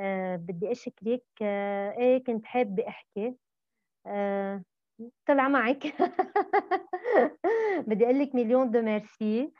أه 0.00 0.36
بدي 0.36 0.72
أشكرك. 0.72 1.22
أه 1.42 1.92
إيه 1.98 2.24
كنت 2.24 2.46
حابة 2.46 2.88
أحكي. 2.88 3.34
أه 4.06 4.62
طلع 5.26 5.48
معك. 5.48 5.82
بدي 7.88 8.04
أقول 8.04 8.18
لك 8.20 8.34
million 8.34 8.70
de 8.70 8.82
merci. 8.82 9.52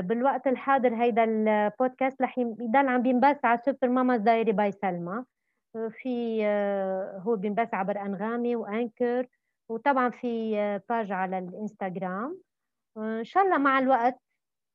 بالوقت 0.00 0.46
الحاضر 0.46 0.94
هيدا 0.94 1.24
البودكاست 1.24 2.22
رح 2.22 2.38
يضل 2.38 2.88
عم 2.88 3.02
بينبث 3.02 3.44
على 3.44 3.58
Super 3.66 3.88
Mama 3.88 4.16
Diary 4.16 4.52
by 4.52 4.72
سلمى. 4.72 5.24
في 5.72 6.40
آه، 6.46 7.18
هو 7.18 7.36
بينبث 7.36 7.74
عبر 7.74 8.00
أنغامي 8.00 8.56
و 8.56 8.66
Anchor 8.66 9.26
وطبعا 9.68 10.10
في 10.10 10.52
page 10.88 11.10
آه، 11.10 11.14
على 11.14 11.38
الإنستغرام. 11.38 12.38
إن 12.96 13.24
شاء 13.24 13.44
الله 13.44 13.58
مع 13.58 13.78
الوقت 13.78 14.20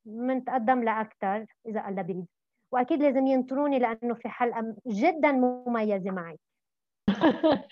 بنتقدم 0.05 0.83
لاكثر 0.83 1.45
إذا 1.65 1.87
الله 1.87 2.01
بريد 2.01 2.25
وأكيد 2.71 3.03
لازم 3.03 3.27
ينطروني 3.27 3.79
لأنه 3.79 4.13
في 4.13 4.29
حلقة 4.29 4.75
جدا 4.87 5.31
مميزة 5.31 6.11
معي. 6.11 6.37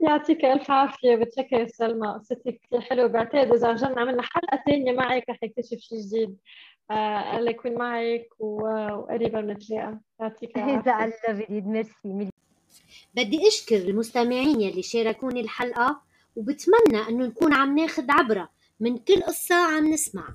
يعطيك 0.00 0.44
ألف 0.44 0.70
عافية. 0.70 1.16
بتشكر 1.16 1.66
سلمى. 1.66 2.08
قصتك 2.08 2.60
كثير 2.62 2.80
حلوة. 2.80 3.06
بعتقد 3.06 3.52
إذا 3.52 3.70
رجعنا 3.70 4.00
عملنا 4.00 4.22
حلقة 4.22 4.62
ثانية 4.66 4.92
معك 4.92 5.24
رح 5.30 5.38
نكتشف 5.44 5.78
شيء 5.78 5.98
جديد. 5.98 6.38
آه، 6.90 7.38
الله 7.38 7.50
يكون 7.50 7.74
معك 7.74 8.28
وقريبا 8.40 9.40
بنتلاقى 9.40 9.98
يعطيك 10.20 10.56
العافية. 10.58 10.80
اذا 10.80 11.04
الله 11.04 11.46
بريد 11.46 11.66
ميرسي 11.66 12.30
بدي 13.16 13.48
أشكر 13.48 13.76
المستمعين 13.76 14.60
يلي 14.60 14.82
شاركوني 14.82 15.40
الحلقة 15.40 16.00
وبتمنى 16.36 17.08
إنه 17.08 17.26
نكون 17.26 17.52
عم 17.52 17.78
ناخذ 17.78 18.10
عبرة 18.10 18.50
من 18.80 18.98
كل 18.98 19.22
قصة 19.22 19.54
عم 19.54 19.86
نسمع. 19.92 20.24